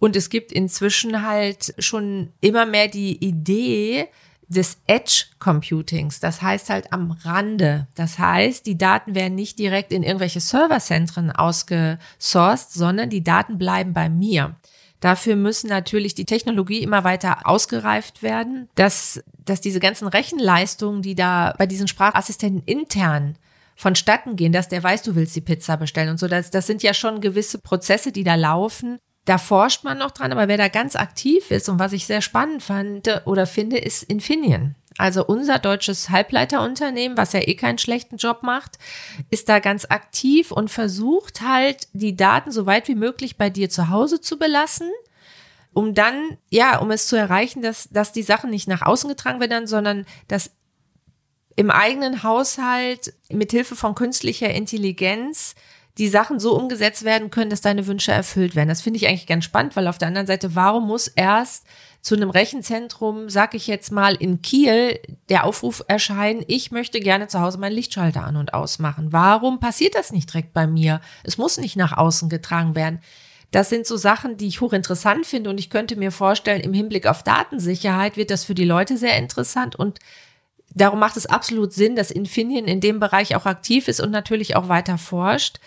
Und 0.00 0.16
es 0.16 0.28
gibt 0.28 0.50
inzwischen 0.50 1.24
halt 1.24 1.72
schon 1.78 2.32
immer 2.40 2.66
mehr 2.66 2.88
die 2.88 3.16
Idee 3.24 4.08
des 4.48 4.78
Edge 4.88 5.26
Computings. 5.38 6.18
Das 6.18 6.42
heißt 6.42 6.68
halt 6.68 6.92
am 6.92 7.12
Rande. 7.12 7.86
Das 7.94 8.18
heißt, 8.18 8.66
die 8.66 8.76
Daten 8.76 9.14
werden 9.14 9.36
nicht 9.36 9.60
direkt 9.60 9.92
in 9.92 10.02
irgendwelche 10.02 10.40
Serverzentren 10.40 11.30
ausgesourced, 11.30 12.72
sondern 12.72 13.08
die 13.08 13.22
Daten 13.22 13.56
bleiben 13.56 13.92
bei 13.92 14.08
mir. 14.08 14.56
Dafür 15.02 15.34
müssen 15.34 15.68
natürlich 15.68 16.14
die 16.14 16.24
Technologie 16.24 16.80
immer 16.80 17.02
weiter 17.02 17.38
ausgereift 17.44 18.22
werden, 18.22 18.68
dass, 18.76 19.20
dass 19.44 19.60
diese 19.60 19.80
ganzen 19.80 20.06
Rechenleistungen, 20.06 21.02
die 21.02 21.16
da 21.16 21.54
bei 21.58 21.66
diesen 21.66 21.88
Sprachassistenten 21.88 22.62
intern 22.66 23.36
vonstatten 23.74 24.36
gehen, 24.36 24.52
dass 24.52 24.68
der 24.68 24.80
weiß, 24.80 25.02
du 25.02 25.16
willst 25.16 25.34
die 25.34 25.40
Pizza 25.40 25.76
bestellen 25.76 26.10
und 26.10 26.18
so. 26.18 26.28
Das, 26.28 26.52
das 26.52 26.68
sind 26.68 26.84
ja 26.84 26.94
schon 26.94 27.20
gewisse 27.20 27.58
Prozesse, 27.58 28.12
die 28.12 28.22
da 28.22 28.36
laufen. 28.36 28.98
Da 29.24 29.38
forscht 29.38 29.82
man 29.82 29.98
noch 29.98 30.12
dran, 30.12 30.30
aber 30.30 30.46
wer 30.46 30.56
da 30.56 30.68
ganz 30.68 30.94
aktiv 30.94 31.50
ist 31.50 31.68
und 31.68 31.80
was 31.80 31.92
ich 31.92 32.06
sehr 32.06 32.22
spannend 32.22 32.62
fand 32.62 33.22
oder 33.24 33.46
finde, 33.46 33.78
ist 33.78 34.04
Infineon. 34.04 34.76
Also 34.98 35.24
unser 35.24 35.58
deutsches 35.58 36.10
Halbleiterunternehmen, 36.10 37.16
was 37.16 37.32
ja 37.32 37.40
eh 37.40 37.54
keinen 37.54 37.78
schlechten 37.78 38.16
Job 38.16 38.42
macht, 38.42 38.78
ist 39.30 39.48
da 39.48 39.58
ganz 39.58 39.86
aktiv 39.86 40.52
und 40.52 40.70
versucht 40.70 41.40
halt, 41.40 41.88
die 41.92 42.16
Daten 42.16 42.50
so 42.50 42.66
weit 42.66 42.88
wie 42.88 42.94
möglich 42.94 43.36
bei 43.36 43.50
dir 43.50 43.70
zu 43.70 43.88
Hause 43.88 44.20
zu 44.20 44.38
belassen, 44.38 44.90
um 45.72 45.94
dann, 45.94 46.36
ja, 46.50 46.78
um 46.78 46.90
es 46.90 47.06
zu 47.06 47.16
erreichen, 47.16 47.62
dass, 47.62 47.88
dass 47.88 48.12
die 48.12 48.22
Sachen 48.22 48.50
nicht 48.50 48.68
nach 48.68 48.82
außen 48.82 49.08
getragen 49.08 49.40
werden, 49.40 49.66
sondern 49.66 50.04
dass 50.28 50.50
im 51.56 51.70
eigenen 51.70 52.22
Haushalt 52.22 53.14
mit 53.30 53.50
Hilfe 53.50 53.76
von 53.76 53.94
künstlicher 53.94 54.50
Intelligenz 54.50 55.54
die 55.98 56.08
Sachen 56.08 56.40
so 56.40 56.56
umgesetzt 56.56 57.04
werden 57.04 57.30
können, 57.30 57.50
dass 57.50 57.60
deine 57.60 57.86
Wünsche 57.86 58.12
erfüllt 58.12 58.54
werden. 58.54 58.68
Das 58.68 58.80
finde 58.80 58.96
ich 58.96 59.06
eigentlich 59.06 59.26
ganz 59.26 59.44
spannend, 59.44 59.76
weil 59.76 59.88
auf 59.88 59.98
der 59.98 60.08
anderen 60.08 60.26
Seite, 60.26 60.54
warum 60.54 60.86
muss 60.86 61.08
erst 61.08 61.66
zu 62.02 62.16
einem 62.16 62.30
Rechenzentrum, 62.30 63.30
sag 63.30 63.54
ich 63.54 63.68
jetzt 63.68 63.92
mal, 63.92 64.16
in 64.16 64.42
Kiel 64.42 64.98
der 65.28 65.44
Aufruf 65.44 65.84
erscheinen, 65.86 66.44
ich 66.48 66.72
möchte 66.72 66.98
gerne 66.98 67.28
zu 67.28 67.40
Hause 67.40 67.58
meinen 67.58 67.76
Lichtschalter 67.76 68.24
an 68.24 68.36
und 68.36 68.54
ausmachen. 68.54 69.12
Warum 69.12 69.60
passiert 69.60 69.94
das 69.94 70.10
nicht 70.10 70.28
direkt 70.32 70.52
bei 70.52 70.66
mir? 70.66 71.00
Es 71.22 71.38
muss 71.38 71.58
nicht 71.58 71.76
nach 71.76 71.96
außen 71.96 72.28
getragen 72.28 72.74
werden. 72.74 73.00
Das 73.52 73.68
sind 73.68 73.86
so 73.86 73.96
Sachen, 73.96 74.36
die 74.36 74.48
ich 74.48 74.60
hochinteressant 74.60 75.26
finde 75.26 75.50
und 75.50 75.58
ich 75.58 75.70
könnte 75.70 75.94
mir 75.94 76.10
vorstellen, 76.10 76.60
im 76.60 76.72
Hinblick 76.74 77.06
auf 77.06 77.22
Datensicherheit 77.22 78.16
wird 78.16 78.30
das 78.30 78.44
für 78.44 78.54
die 78.54 78.64
Leute 78.64 78.96
sehr 78.96 79.16
interessant 79.16 79.76
und 79.76 80.00
darum 80.74 80.98
macht 80.98 81.16
es 81.16 81.26
absolut 81.26 81.72
Sinn, 81.72 81.94
dass 81.94 82.10
Infineon 82.10 82.64
in 82.64 82.80
dem 82.80 82.98
Bereich 82.98 83.36
auch 83.36 83.46
aktiv 83.46 83.86
ist 83.86 84.00
und 84.00 84.10
natürlich 84.10 84.56
auch 84.56 84.68
weiter 84.68 84.98
forscht 84.98 85.60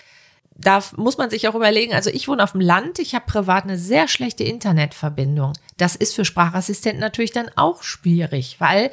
da 0.55 0.81
muss 0.95 1.17
man 1.17 1.29
sich 1.29 1.47
auch 1.47 1.55
überlegen, 1.55 1.93
also 1.93 2.09
ich 2.09 2.27
wohne 2.27 2.43
auf 2.43 2.53
dem 2.53 2.61
Land, 2.61 2.99
ich 2.99 3.13
habe 3.13 3.25
privat 3.25 3.65
eine 3.65 3.77
sehr 3.77 4.07
schlechte 4.07 4.43
Internetverbindung. 4.43 5.53
Das 5.77 5.95
ist 5.95 6.15
für 6.15 6.23
Sprachassistenten 6.23 7.01
natürlich 7.01 7.31
dann 7.31 7.49
auch 7.55 7.83
schwierig, 7.83 8.55
weil 8.59 8.91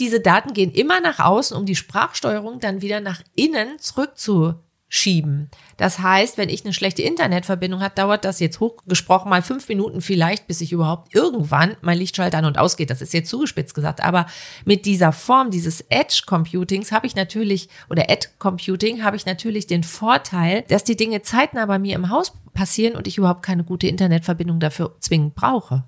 diese 0.00 0.20
Daten 0.20 0.52
gehen 0.52 0.72
immer 0.72 1.00
nach 1.00 1.20
außen, 1.20 1.56
um 1.56 1.64
die 1.64 1.76
Sprachsteuerung 1.76 2.58
dann 2.58 2.82
wieder 2.82 3.00
nach 3.00 3.22
innen 3.36 3.78
zurückzu 3.78 4.54
schieben. 4.94 5.50
Das 5.76 5.98
heißt, 5.98 6.38
wenn 6.38 6.48
ich 6.48 6.64
eine 6.64 6.72
schlechte 6.72 7.02
Internetverbindung 7.02 7.82
habe, 7.82 7.96
dauert 7.96 8.24
das 8.24 8.38
jetzt 8.38 8.60
hochgesprochen 8.60 9.28
mal 9.28 9.42
fünf 9.42 9.68
Minuten 9.68 10.00
vielleicht, 10.00 10.46
bis 10.46 10.60
ich 10.60 10.70
überhaupt 10.70 11.12
irgendwann 11.12 11.76
mein 11.80 11.98
Lichtschalter 11.98 12.38
an 12.38 12.44
und 12.44 12.58
ausgeht. 12.58 12.90
Das 12.90 13.02
ist 13.02 13.12
jetzt 13.12 13.28
zugespitzt 13.28 13.74
gesagt. 13.74 14.04
Aber 14.04 14.26
mit 14.64 14.86
dieser 14.86 15.10
Form 15.10 15.50
dieses 15.50 15.80
Edge 15.88 16.22
Computings 16.26 16.92
habe 16.92 17.08
ich 17.08 17.16
natürlich, 17.16 17.68
oder 17.90 18.08
Edge 18.08 18.28
Computing 18.38 19.02
habe 19.02 19.16
ich 19.16 19.26
natürlich 19.26 19.66
den 19.66 19.82
Vorteil, 19.82 20.62
dass 20.68 20.84
die 20.84 20.96
Dinge 20.96 21.22
zeitnah 21.22 21.66
bei 21.66 21.80
mir 21.80 21.96
im 21.96 22.10
Haus 22.10 22.32
passieren 22.52 22.94
und 22.94 23.08
ich 23.08 23.18
überhaupt 23.18 23.42
keine 23.42 23.64
gute 23.64 23.88
Internetverbindung 23.88 24.60
dafür 24.60 24.94
zwingend 25.00 25.34
brauche. 25.34 25.82